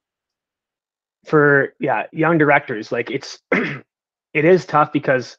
for 1.26 1.74
yeah, 1.78 2.06
young 2.12 2.38
directors, 2.38 2.90
like 2.90 3.10
it's 3.10 3.38
it 4.34 4.44
is 4.44 4.66
tough 4.66 4.92
because 4.92 5.38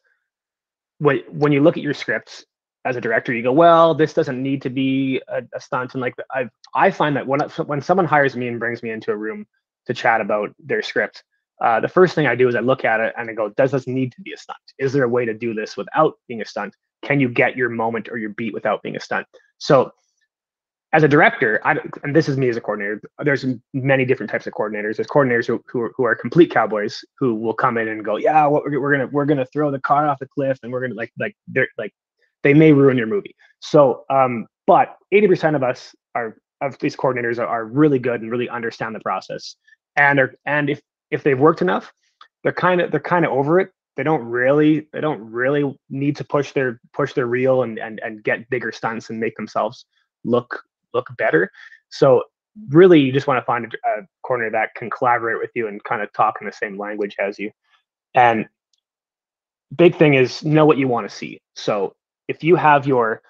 when 1.00 1.20
when 1.30 1.52
you 1.52 1.62
look 1.62 1.78
at 1.78 1.84
your 1.84 1.94
scripts, 1.94 2.46
as 2.86 2.96
a 2.96 3.02
director, 3.02 3.34
you 3.34 3.42
go, 3.42 3.52
well, 3.52 3.96
this 3.96 4.14
doesn't 4.14 4.42
need 4.42 4.62
to 4.62 4.70
be 4.70 5.20
a, 5.28 5.42
a 5.54 5.60
stunt. 5.60 5.94
And 5.94 6.02
like, 6.02 6.14
I 6.32 6.48
I 6.74 6.92
find 6.92 7.16
that 7.16 7.28
when 7.28 7.42
when 7.66 7.82
someone 7.82 8.06
hires 8.06 8.36
me 8.36 8.48
and 8.48 8.60
brings 8.60 8.84
me 8.84 8.92
into 8.92 9.12
a 9.12 9.18
room 9.18 9.46
to 9.88 9.94
chat 9.94 10.22
about 10.22 10.56
their 10.60 10.82
script, 10.82 11.24
uh, 11.64 11.80
the 11.80 11.88
first 11.88 12.16
thing 12.16 12.28
I 12.28 12.36
do 12.36 12.48
is 12.48 12.56
I 12.56 12.60
look 12.60 12.86
at 12.86 13.00
it 13.00 13.14
and 13.18 13.30
I 13.30 13.34
go, 13.34 13.50
does 13.50 13.72
this 13.72 13.88
need 13.88 14.12
to 14.14 14.22
be 14.22 14.34
a 14.34 14.38
stunt? 14.38 14.60
Is 14.78 14.94
there 14.94 15.04
a 15.04 15.10
way 15.10 15.26
to 15.26 15.34
do 15.34 15.54
this 15.54 15.76
without 15.76 16.14
being 16.28 16.42
a 16.42 16.46
stunt? 16.46 16.76
Can 17.04 17.20
you 17.20 17.28
get 17.28 17.58
your 17.58 17.70
moment 17.70 18.08
or 18.10 18.18
your 18.18 18.32
beat 18.32 18.54
without 18.54 18.84
being 18.84 18.96
a 18.96 19.00
stunt? 19.00 19.26
So, 19.58 19.92
as 20.96 21.04
a 21.04 21.10
director, 21.10 21.60
I, 21.66 21.76
and 22.04 22.16
this 22.16 22.30
is 22.30 22.38
me 22.38 22.48
as 22.48 22.56
a 22.56 22.62
coordinator. 22.62 23.02
There's 23.20 23.46
many 23.74 24.06
different 24.06 24.32
types 24.32 24.48
of 24.48 24.54
coordinators. 24.54 24.96
There's 24.96 25.10
coordinators 25.10 25.46
who, 25.46 25.62
who, 25.68 25.82
are, 25.82 25.94
who 25.98 26.06
are 26.06 26.16
complete 26.16 26.50
cowboys 26.52 27.04
who 27.20 27.36
will 27.36 27.54
come 27.54 27.78
in 27.78 27.90
and 27.90 28.06
go, 28.06 28.16
yeah, 28.16 28.46
what 28.46 28.64
we're, 28.64 28.80
we're 28.80 28.92
gonna 28.94 29.08
we're 29.08 29.26
gonna 29.26 29.46
throw 29.48 29.72
the 29.72 29.80
car 29.82 30.08
off 30.08 30.20
the 30.20 30.28
cliff 30.28 30.58
and 30.64 30.72
we're 30.72 30.80
gonna 30.80 30.96
like 30.96 31.12
like 31.20 31.36
they're 31.50 31.68
like 31.78 31.94
they 32.44 32.54
may 32.54 32.72
ruin 32.72 32.98
your 32.98 33.08
movie. 33.08 33.36
So, 33.60 34.06
um, 34.10 34.48
but 34.68 34.96
80% 35.14 35.58
of 35.58 35.64
us 35.64 35.94
are 36.16 36.38
of 36.62 36.80
these 36.80 36.96
coordinators 36.96 37.40
are, 37.40 37.48
are 37.48 37.66
really 37.66 38.00
good 38.00 38.22
and 38.22 38.32
really 38.32 38.48
understand 38.48 38.96
the 38.96 39.02
process. 39.02 39.58
And 39.98 40.18
are 40.18 40.34
and 40.46 40.70
if 40.70 40.82
if 41.12 41.24
they've 41.24 41.38
worked 41.38 41.62
enough, 41.62 41.92
they're 42.44 42.54
kind 42.54 42.80
of 42.80 42.92
they're 42.92 43.02
kind 43.02 43.26
of 43.26 43.34
over 43.34 43.60
it. 43.60 43.70
They 43.98 44.04
don't 44.04 44.24
really 44.24 44.88
they 44.94 45.02
don't 45.02 45.20
really 45.20 45.78
need 45.90 46.16
to 46.16 46.24
push 46.24 46.54
their 46.54 46.80
push 46.94 47.12
their 47.12 47.28
reel 47.28 47.64
and 47.64 47.80
and 47.80 48.00
and 48.02 48.24
get 48.24 48.50
bigger 48.50 48.72
stunts 48.72 49.10
and 49.10 49.20
make 49.20 49.36
themselves 49.36 49.86
look 50.24 50.64
look 50.96 51.10
better. 51.18 51.52
So 51.90 52.24
really 52.70 53.00
you 53.00 53.12
just 53.12 53.28
want 53.28 53.40
to 53.40 53.46
find 53.46 53.66
a, 53.66 53.90
a 53.90 54.08
corner 54.24 54.50
that 54.50 54.74
can 54.76 54.90
collaborate 54.90 55.40
with 55.40 55.52
you 55.54 55.68
and 55.68 55.84
kind 55.84 56.02
of 56.02 56.12
talk 56.14 56.38
in 56.42 56.48
the 56.48 56.54
same 56.54 56.78
language 56.78 57.16
as 57.20 57.38
you. 57.38 57.52
And 58.16 58.48
big 59.76 59.96
thing 59.96 60.16
is 60.16 60.44
know 60.44 60.66
what 60.66 60.78
you 60.78 60.88
want 60.88 61.08
to 61.08 61.16
see. 61.16 61.42
So 61.54 61.96
if 62.28 62.44
you 62.44 62.56
have 62.56 62.88
your 62.88 63.22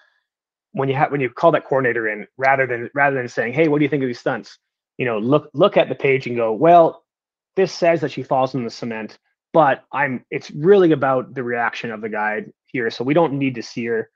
when 0.76 0.90
you 0.90 0.96
have 0.96 1.12
when 1.12 1.22
you 1.22 1.30
call 1.30 1.52
that 1.52 1.66
coordinator 1.66 2.08
in 2.10 2.28
rather 2.38 2.68
than 2.68 2.90
rather 2.94 3.16
than 3.16 3.30
saying 3.30 3.54
hey 3.54 3.68
what 3.68 3.80
do 3.80 3.84
you 3.86 3.90
think 3.90 4.04
of 4.04 4.08
these 4.08 4.20
stunts 4.20 4.60
you 4.98 5.06
know 5.06 5.18
look 5.18 5.50
look 5.54 5.78
at 5.78 5.90
the 5.90 5.96
page 5.96 6.28
and 6.28 6.36
go 6.36 6.52
well 6.52 7.04
this 7.56 7.72
says 7.72 8.02
that 8.02 8.12
she 8.12 8.22
falls 8.22 8.54
in 8.56 8.64
the 8.64 8.70
cement 8.70 9.18
but 9.54 9.86
i'm 9.94 10.26
it's 10.32 10.52
really 10.52 10.92
about 10.92 11.34
the 11.34 11.44
reaction 11.44 11.92
of 11.92 12.02
the 12.02 12.10
guy 12.10 12.44
here 12.66 12.90
so 12.90 13.06
we 13.06 13.14
don't 13.14 13.34
need 13.34 13.56
to 13.56 13.64
see 13.64 13.86
her 13.86 14.10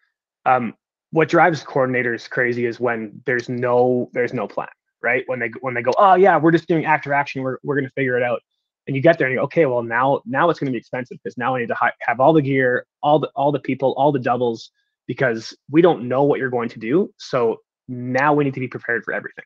um, 0.45 0.73
what 1.11 1.29
drives 1.29 1.63
coordinators 1.63 2.29
crazy 2.29 2.65
is 2.65 2.79
when 2.79 3.21
there's 3.25 3.49
no 3.49 4.09
there's 4.13 4.33
no 4.33 4.47
plan 4.47 4.67
right 5.01 5.23
when 5.27 5.39
they 5.39 5.49
when 5.61 5.73
they 5.73 5.81
go 5.81 5.91
oh 5.97 6.15
yeah 6.15 6.37
we're 6.37 6.51
just 6.51 6.67
doing 6.67 6.85
actor 6.85 7.13
action 7.13 7.41
we're, 7.41 7.57
we're 7.63 7.75
going 7.75 7.87
to 7.87 7.93
figure 7.93 8.17
it 8.17 8.23
out 8.23 8.41
and 8.89 8.95
you 8.95 9.03
get 9.03 9.19
there 9.19 9.27
and 9.27 9.33
you 9.33 9.39
go, 9.39 9.43
okay, 9.43 9.67
well 9.67 9.83
now 9.83 10.19
now 10.25 10.49
it's 10.49 10.59
going 10.59 10.65
to 10.65 10.71
be 10.71 10.77
expensive 10.79 11.19
because 11.23 11.37
now 11.37 11.55
I 11.55 11.59
need 11.59 11.67
to 11.67 11.75
hi- 11.75 11.93
have 12.01 12.19
all 12.19 12.33
the 12.33 12.41
gear, 12.41 12.87
all 13.03 13.19
the 13.19 13.29
all 13.35 13.51
the 13.51 13.59
people, 13.59 13.93
all 13.97 14.11
the 14.11 14.17
doubles 14.17 14.71
because 15.05 15.55
we 15.69 15.83
don't 15.83 16.07
know 16.07 16.23
what 16.23 16.39
you're 16.39 16.49
going 16.49 16.69
to 16.69 16.79
do. 16.79 17.13
So 17.17 17.57
now 17.87 18.33
we 18.33 18.43
need 18.43 18.55
to 18.55 18.59
be 18.59 18.67
prepared 18.67 19.03
for 19.05 19.13
everything. 19.13 19.45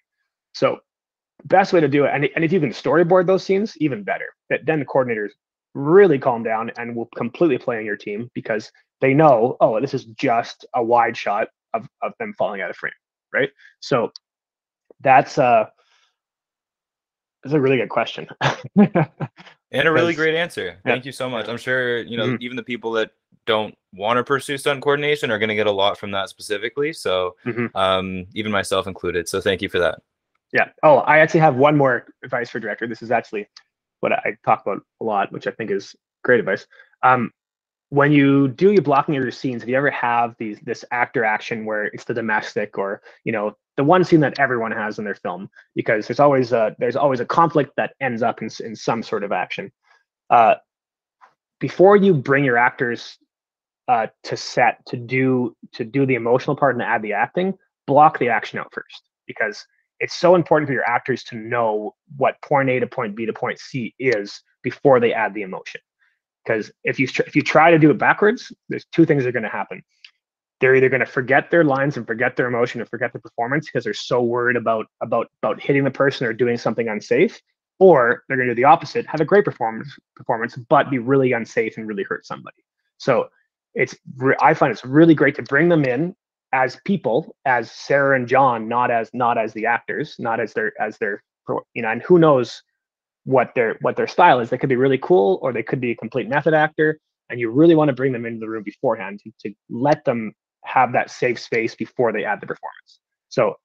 So 0.54 0.80
best 1.44 1.74
way 1.74 1.82
to 1.82 1.90
do 1.90 2.06
it, 2.06 2.12
and, 2.14 2.30
and 2.36 2.46
if 2.46 2.54
you 2.54 2.62
can 2.62 2.70
storyboard 2.70 3.28
those 3.28 3.44
scenes, 3.44 3.76
even 3.78 4.04
better. 4.04 4.28
That 4.50 4.62
then 4.66 4.80
the 4.80 4.86
coordinators 4.86 5.32
really 5.74 6.20
calm 6.20 6.44
down 6.44 6.72
and 6.78 6.96
will 6.96 7.10
completely 7.16 7.58
play 7.58 7.78
on 7.78 7.86
your 7.86 7.98
team 7.98 8.30
because 8.34 8.72
they 9.02 9.14
know, 9.14 9.58
oh, 9.60 9.80
this 9.82 9.94
is 9.94 10.06
just 10.06 10.66
a 10.76 10.84
wide 10.84 11.18
shot 11.18 11.48
of, 11.74 11.88
of 12.02 12.14
them 12.20 12.34
falling 12.38 12.62
out 12.62 12.70
of 12.70 12.76
frame, 12.76 12.94
right? 13.34 13.50
So 13.80 14.12
that's 15.02 15.38
uh 15.38 15.66
that's 17.44 17.54
a 17.54 17.60
really 17.60 17.78
good 17.78 17.90
question. 17.90 18.28
and 18.78 19.88
a 19.88 19.92
really 19.92 20.14
great 20.14 20.36
answer. 20.36 20.78
Thank 20.86 21.04
yeah. 21.04 21.10
you 21.10 21.12
so 21.12 21.30
much. 21.30 21.50
I'm 21.50 21.58
sure, 21.58 22.00
you 22.00 22.16
know, 22.16 22.28
mm-hmm. 22.28 22.42
even 22.42 22.56
the 22.56 22.64
people 22.64 22.94
that 22.94 23.12
don't 23.46 23.76
want 23.94 24.16
to 24.18 24.24
pursue 24.24 24.58
stunt 24.58 24.82
coordination 24.82 25.30
are 25.30 25.40
going 25.40 25.50
to 25.50 25.56
get 25.56 25.68
a 25.68 25.72
lot 25.72 25.98
from 25.98 26.12
that 26.12 26.30
specifically. 26.30 26.94
So, 26.94 27.36
mm-hmm. 27.46 27.76
um, 27.76 28.26
even 28.34 28.52
myself 28.52 28.88
included. 28.88 29.28
So, 29.28 29.42
thank 29.42 29.62
you 29.62 29.68
for 29.68 29.80
that. 29.80 30.00
Yeah. 30.54 30.70
Oh, 30.84 31.00
I 31.00 31.18
actually 31.18 31.42
have 31.42 31.56
one 31.56 31.76
more 31.76 32.06
advice 32.24 32.50
for 32.50 32.60
director. 32.60 32.88
This 32.88 33.02
is 33.02 33.12
actually 33.12 33.48
what 34.04 34.12
I 34.12 34.36
talk 34.46 34.62
about 34.66 34.84
a 35.02 35.04
lot, 35.04 35.32
which 35.32 35.48
I 35.48 35.52
think 35.52 35.72
is 35.72 35.96
great 36.24 36.42
advice. 36.42 36.68
Um, 37.02 37.32
when 37.90 38.12
you 38.12 38.50
do 38.50 38.72
your 38.72 38.82
blocking 38.82 39.16
of 39.16 39.24
your 39.24 39.32
scenes, 39.32 39.64
if 39.64 39.70
you 39.70 39.78
ever 39.78 39.92
have 39.92 40.36
these 40.38 40.60
this 40.62 40.84
actor 40.92 41.24
action 41.24 41.66
where 41.66 41.86
it's 41.86 42.04
the 42.04 42.14
domestic 42.14 42.78
or 42.78 43.02
you 43.24 43.32
know 43.32 43.56
the 43.78 43.84
one 43.84 44.04
scene 44.04 44.20
that 44.20 44.40
everyone 44.40 44.72
has 44.72 45.00
in 45.00 45.06
their 45.06 45.16
film, 45.16 45.50
because 45.74 46.08
there's 46.08 46.20
always 46.20 46.52
a 46.52 46.76
there's 46.80 46.96
always 46.96 47.22
a 47.22 47.26
conflict 47.26 47.72
that 47.78 47.94
ends 48.02 48.22
up 48.22 48.42
in 48.42 48.50
in 48.60 48.76
some 48.76 49.02
sort 49.02 49.24
of 49.24 49.32
action. 49.32 49.72
Uh, 50.30 50.56
before 51.60 51.96
you 51.96 52.14
bring 52.14 52.44
your 52.44 52.58
actors 52.58 53.18
uh, 53.88 54.08
to 54.24 54.36
set 54.36 54.86
to 54.88 54.98
do 54.98 55.56
to 55.74 55.86
do 55.86 56.06
the 56.06 56.16
emotional 56.16 56.56
part 56.56 56.76
and 56.76 56.82
add 56.82 57.02
the 57.02 57.14
acting, 57.14 57.54
block 57.88 58.20
the 58.20 58.30
action 58.30 58.60
out 58.60 58.74
first 58.74 59.04
because 59.28 59.66
it's 60.04 60.16
so 60.16 60.36
important 60.36 60.68
for 60.68 60.74
your 60.74 60.88
actors 60.88 61.24
to 61.24 61.36
know 61.36 61.96
what 62.18 62.42
point 62.42 62.70
A 62.70 62.80
to 62.80 62.88
point 62.88 63.16
B 63.16 63.26
to 63.26 63.34
point 63.34 63.60
C 63.60 63.96
is 63.98 64.42
before 64.62 65.00
they 65.00 65.14
add 65.14 65.34
the 65.34 65.42
emotion 65.42 65.82
because 66.44 66.72
if 66.84 67.00
you 67.00 67.08
if 67.26 67.36
you 67.36 67.42
try 67.42 67.72
to 67.72 67.80
do 67.80 67.90
it 67.92 67.98
backwards, 67.98 68.52
there's 68.70 68.86
two 68.92 69.06
things 69.06 69.24
that 69.24 69.30
are 69.30 69.34
going 69.34 69.44
to 69.44 69.50
happen. 69.50 69.82
They're 70.60 70.76
either 70.76 70.90
going 70.90 71.02
to 71.02 71.06
forget 71.06 71.52
their 71.52 71.64
lines 71.64 71.98
and 71.98 72.06
forget 72.08 72.36
their 72.36 72.48
emotion 72.48 72.82
and 72.82 72.90
forget 72.90 73.12
the 73.14 73.20
performance 73.20 73.66
because 73.66 73.84
they're 73.84 73.94
so 73.94 74.22
worried 74.22 74.58
about 74.58 74.88
about 75.02 75.28
about 75.42 75.62
hitting 75.62 75.84
the 75.84 75.92
person 75.92 76.28
or 76.28 76.34
doing 76.34 76.58
something 76.58 76.88
unsafe, 76.88 77.42
or 77.80 78.24
they're 78.28 78.38
going 78.38 78.50
to 78.50 78.56
do 78.56 78.62
the 78.62 78.68
opposite, 78.68 79.06
have 79.08 79.22
a 79.22 79.26
great 79.26 79.46
performance 79.46 79.98
performance, 80.16 80.56
but 80.70 80.90
be 80.90 81.00
really 81.00 81.32
unsafe 81.34 81.78
and 81.78 81.88
really 81.88 82.04
hurt 82.04 82.26
somebody. 82.26 82.58
So 82.98 83.30
it's 83.74 83.96
I 84.42 84.54
find 84.54 84.72
it's 84.72 84.86
really 84.86 85.16
great 85.16 85.36
to 85.36 85.44
bring 85.44 85.70
them 85.70 85.86
in 85.86 86.16
as 86.54 86.78
people, 86.86 87.36
as 87.46 87.72
Sarah 87.72 88.16
and 88.16 88.28
John, 88.28 88.70
not 88.70 88.92
as 88.92 89.10
not 89.14 89.38
as 89.38 89.54
the 89.54 89.66
actors, 89.66 90.16
not 90.20 90.40
as 90.40 90.54
their 90.54 90.72
as 90.80 90.98
their 91.00 91.24
you 91.74 91.82
know, 91.82 91.90
and 91.90 92.02
who 92.02 92.20
knows 92.20 92.62
what 93.26 93.54
their 93.56 93.78
what 93.82 93.98
their 93.98 94.08
style 94.08 94.40
is. 94.40 94.50
They 94.50 94.58
could 94.58 94.70
be 94.70 94.76
really 94.76 95.00
cool 95.00 95.40
or 95.42 95.52
they 95.52 95.64
could 95.64 95.82
be 95.82 95.92
a 95.92 95.96
complete 95.96 96.30
method 96.30 96.54
actor. 96.54 97.00
And 97.30 97.40
you 97.40 97.50
really 97.50 97.76
want 97.76 97.90
to 97.90 97.96
bring 97.96 98.14
them 98.14 98.26
into 98.26 98.40
the 98.40 98.50
room 98.50 98.64
beforehand 98.64 99.22
to, 99.24 99.32
to 99.42 99.56
let 99.70 100.06
them 100.06 100.34
have 100.64 100.94
that 100.94 101.10
safe 101.10 101.40
space 101.40 101.74
before 101.74 102.12
they 102.12 102.24
add 102.24 102.40
the 102.40 102.48
performance. 102.48 103.00
So 103.30 103.56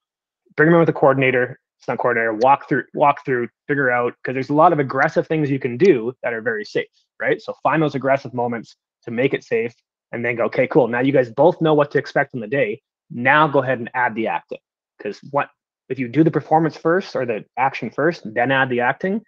bring 0.57 0.69
them 0.69 0.75
in 0.75 0.81
with 0.81 0.89
a 0.89 0.95
coordinator, 0.95 1.61
stunt 1.81 2.01
coordinator, 2.01 2.35
walk 2.35 2.69
through, 2.69 2.85
walk 2.95 3.25
through, 3.25 3.49
figure 3.67 3.91
out 3.91 4.15
because 4.23 4.35
there's 4.35 4.51
a 4.51 4.55
lot 4.55 4.73
of 4.73 4.79
aggressive 4.79 5.27
things 5.27 5.51
you 5.51 5.59
can 5.59 5.77
do 5.77 6.15
that 6.23 6.33
are 6.33 6.41
very 6.41 6.65
safe, 6.65 6.87
right? 7.21 7.41
So 7.43 7.53
find 7.63 7.83
those 7.83 7.95
aggressive 7.95 8.33
moments 8.33 8.77
to 9.03 9.11
make 9.11 9.35
it 9.35 9.45
safe 9.45 9.75
and 10.13 10.25
then 10.25 10.37
go, 10.37 10.45
okay, 10.45 10.67
cool. 10.67 10.89
Now 10.89 11.01
you 11.01 11.13
guys 11.13 11.31
both 11.31 11.61
know 11.61 11.75
what 11.75 11.91
to 11.93 11.99
expect 11.99 12.35
in 12.35 12.41
the 12.41 12.47
day. 12.47 12.81
Now 13.11 13.47
go 13.47 13.63
ahead 13.63 13.79
and 13.79 13.91
add 13.95 14.15
the 14.15 14.29
acting. 14.29 14.59
Because 14.97 15.19
what 15.31 15.51
if 15.89 15.99
you 15.99 16.09
do 16.09 16.25
the 16.25 16.31
performance 16.31 16.77
first 16.77 17.17
or 17.17 17.25
the 17.25 17.45
action 17.57 17.91
first, 17.91 18.23
then 18.35 18.51
add 18.51 18.69
the 18.69 18.81
acting, 18.81 19.23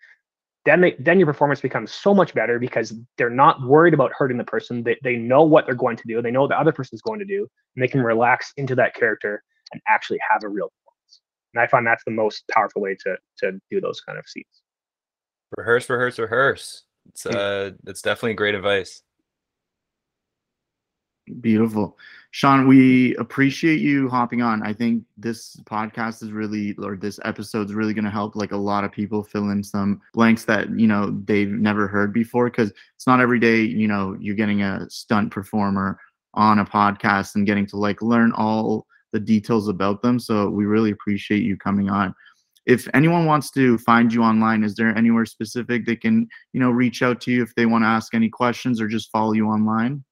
then 0.66 0.80
they, 0.82 0.94
then 0.98 1.18
your 1.18 1.26
performance 1.26 1.60
becomes 1.60 1.90
so 1.90 2.12
much 2.12 2.34
better 2.34 2.58
because 2.58 2.92
they're 3.16 3.30
not 3.30 3.62
worried 3.62 3.94
about 3.94 4.12
hurting 4.14 4.36
the 4.36 4.44
person. 4.44 4.82
They, 4.82 4.98
they 5.02 5.16
know 5.16 5.42
what 5.42 5.64
they're 5.64 5.74
going 5.74 5.96
to 5.96 6.02
do. 6.06 6.20
They 6.20 6.30
know 6.30 6.42
what 6.42 6.50
the 6.50 6.60
other 6.60 6.72
person 6.72 6.96
is 6.96 7.02
going 7.02 7.18
to 7.20 7.24
do, 7.24 7.48
and 7.74 7.82
they 7.82 7.88
can 7.88 8.02
relax 8.02 8.52
into 8.56 8.74
that 8.74 8.94
character 8.94 9.42
and 9.72 9.80
actually 9.88 10.18
have 10.30 10.42
a 10.44 10.48
real 10.48 10.68
performance. 10.68 11.20
and 11.54 11.62
I 11.62 11.66
find 11.66 11.86
that's 11.86 12.04
the 12.04 12.10
most 12.10 12.44
powerful 12.52 12.82
way 12.82 12.96
to 13.04 13.16
to 13.38 13.58
do 13.70 13.80
those 13.80 14.00
kind 14.00 14.18
of 14.18 14.28
scenes. 14.28 14.62
Rehearse, 15.56 15.88
rehearse, 15.88 16.18
rehearse. 16.18 16.82
It's 17.08 17.22
hmm. 17.22 17.30
uh, 17.34 17.70
it's 17.86 18.02
definitely 18.02 18.34
great 18.34 18.54
advice. 18.54 19.02
Beautiful. 21.40 21.96
Sean, 22.32 22.68
we 22.68 23.16
appreciate 23.16 23.80
you 23.80 24.08
hopping 24.08 24.40
on. 24.40 24.62
I 24.62 24.72
think 24.72 25.04
this 25.16 25.56
podcast 25.64 26.22
is 26.22 26.30
really, 26.30 26.74
or 26.78 26.96
this 26.96 27.18
episode 27.24 27.66
is 27.68 27.74
really 27.74 27.92
going 27.92 28.04
to 28.04 28.10
help 28.10 28.36
like 28.36 28.52
a 28.52 28.56
lot 28.56 28.84
of 28.84 28.92
people 28.92 29.24
fill 29.24 29.50
in 29.50 29.64
some 29.64 30.00
blanks 30.14 30.44
that, 30.44 30.70
you 30.78 30.86
know, 30.86 31.10
they've 31.24 31.50
never 31.50 31.88
heard 31.88 32.12
before. 32.12 32.48
Cause 32.48 32.72
it's 32.94 33.06
not 33.06 33.20
every 33.20 33.40
day, 33.40 33.62
you 33.62 33.88
know, 33.88 34.16
you're 34.20 34.36
getting 34.36 34.62
a 34.62 34.88
stunt 34.88 35.32
performer 35.32 35.98
on 36.34 36.60
a 36.60 36.64
podcast 36.64 37.34
and 37.34 37.46
getting 37.46 37.66
to 37.66 37.76
like 37.76 38.00
learn 38.00 38.32
all 38.32 38.86
the 39.12 39.20
details 39.20 39.66
about 39.66 40.02
them. 40.02 40.20
So 40.20 40.48
we 40.48 40.66
really 40.66 40.92
appreciate 40.92 41.42
you 41.42 41.56
coming 41.56 41.90
on. 41.90 42.14
If 42.66 42.86
anyone 42.94 43.26
wants 43.26 43.50
to 43.52 43.78
find 43.78 44.12
you 44.12 44.22
online, 44.22 44.62
is 44.62 44.76
there 44.76 44.96
anywhere 44.96 45.26
specific 45.26 45.84
they 45.84 45.96
can, 45.96 46.28
you 46.52 46.60
know, 46.60 46.70
reach 46.70 47.02
out 47.02 47.20
to 47.22 47.32
you 47.32 47.42
if 47.42 47.54
they 47.56 47.66
want 47.66 47.82
to 47.82 47.88
ask 47.88 48.14
any 48.14 48.28
questions 48.28 48.80
or 48.80 48.86
just 48.86 49.10
follow 49.10 49.32
you 49.32 49.48
online? 49.48 50.04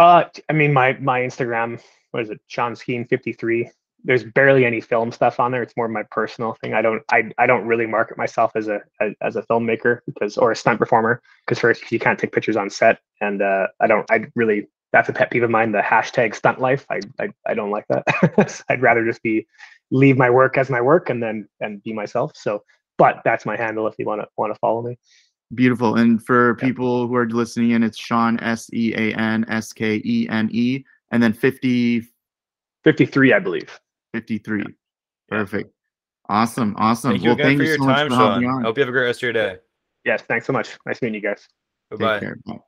Uh, 0.00 0.24
I 0.48 0.54
mean, 0.54 0.72
my 0.72 0.94
my 0.94 1.20
Instagram, 1.20 1.78
what 2.12 2.22
is 2.22 2.30
it, 2.30 2.40
Sean 2.46 2.74
Skene 2.74 3.04
fifty 3.04 3.34
three. 3.34 3.70
There's 4.02 4.24
barely 4.24 4.64
any 4.64 4.80
film 4.80 5.12
stuff 5.12 5.38
on 5.38 5.52
there. 5.52 5.62
It's 5.62 5.76
more 5.76 5.88
my 5.88 6.04
personal 6.10 6.54
thing. 6.62 6.72
I 6.72 6.80
don't 6.80 7.02
I, 7.12 7.30
I 7.36 7.46
don't 7.46 7.66
really 7.66 7.84
market 7.84 8.16
myself 8.16 8.52
as 8.54 8.68
a 8.68 8.80
as 9.20 9.36
a 9.36 9.42
filmmaker 9.42 9.98
because 10.06 10.38
or 10.38 10.52
a 10.52 10.56
stunt 10.56 10.78
performer 10.78 11.20
because 11.44 11.58
first 11.58 11.92
you 11.92 11.98
can't 11.98 12.18
take 12.18 12.32
pictures 12.32 12.56
on 12.56 12.70
set 12.70 13.00
and 13.20 13.42
uh, 13.42 13.66
I 13.78 13.86
don't 13.88 14.10
I 14.10 14.24
really 14.34 14.68
that's 14.90 15.10
a 15.10 15.12
pet 15.12 15.30
peeve 15.30 15.42
of 15.42 15.50
mine 15.50 15.70
the 15.72 15.82
hashtag 15.82 16.34
stunt 16.34 16.60
life 16.60 16.86
I 16.90 17.00
I, 17.20 17.28
I 17.46 17.52
don't 17.52 17.70
like 17.70 17.84
that 17.88 18.64
I'd 18.70 18.80
rather 18.80 19.04
just 19.04 19.22
be 19.22 19.46
leave 19.90 20.16
my 20.16 20.30
work 20.30 20.56
as 20.56 20.70
my 20.70 20.80
work 20.80 21.10
and 21.10 21.22
then 21.22 21.46
and 21.60 21.82
be 21.82 21.92
myself 21.92 22.32
so 22.34 22.64
but 22.96 23.20
that's 23.22 23.44
my 23.44 23.56
handle 23.56 23.86
if 23.86 23.96
you 23.98 24.06
want 24.06 24.22
to 24.22 24.28
want 24.38 24.54
to 24.54 24.58
follow 24.60 24.80
me 24.80 24.96
Beautiful. 25.54 25.96
And 25.96 26.24
for 26.24 26.54
people 26.56 27.08
who 27.08 27.16
are 27.16 27.28
listening 27.28 27.72
in, 27.72 27.82
it's 27.82 27.98
Sean 27.98 28.38
S 28.40 28.70
E 28.72 28.94
A 28.94 29.14
N 29.16 29.44
S 29.48 29.72
K 29.72 30.00
E 30.04 30.28
N 30.30 30.48
E, 30.52 30.84
and 31.10 31.22
then 31.22 31.32
50. 31.32 32.02
53, 32.84 33.32
I 33.32 33.38
believe. 33.40 33.80
53. 34.14 34.60
Yeah. 34.60 34.64
Perfect. 35.28 35.72
Awesome. 36.28 36.76
Awesome. 36.78 37.12
Thank 37.12 37.22
you 37.22 37.30
well, 37.30 37.34
again 37.34 37.46
thank 37.46 37.58
for 37.58 37.62
you 37.64 37.68
your 37.70 37.78
so 37.78 37.86
time, 37.86 38.08
Sean. 38.10 38.44
I 38.44 38.62
hope 38.62 38.76
you 38.76 38.82
have 38.82 38.88
a 38.88 38.92
great 38.92 39.04
rest 39.04 39.18
of 39.18 39.22
your 39.22 39.32
day. 39.32 39.56
Yes. 40.04 40.22
Thanks 40.22 40.46
so 40.46 40.52
much. 40.52 40.78
Nice 40.86 41.02
meeting 41.02 41.16
you 41.16 41.20
guys. 41.20 41.48
Bye 41.90 42.20
bye. 42.20 42.60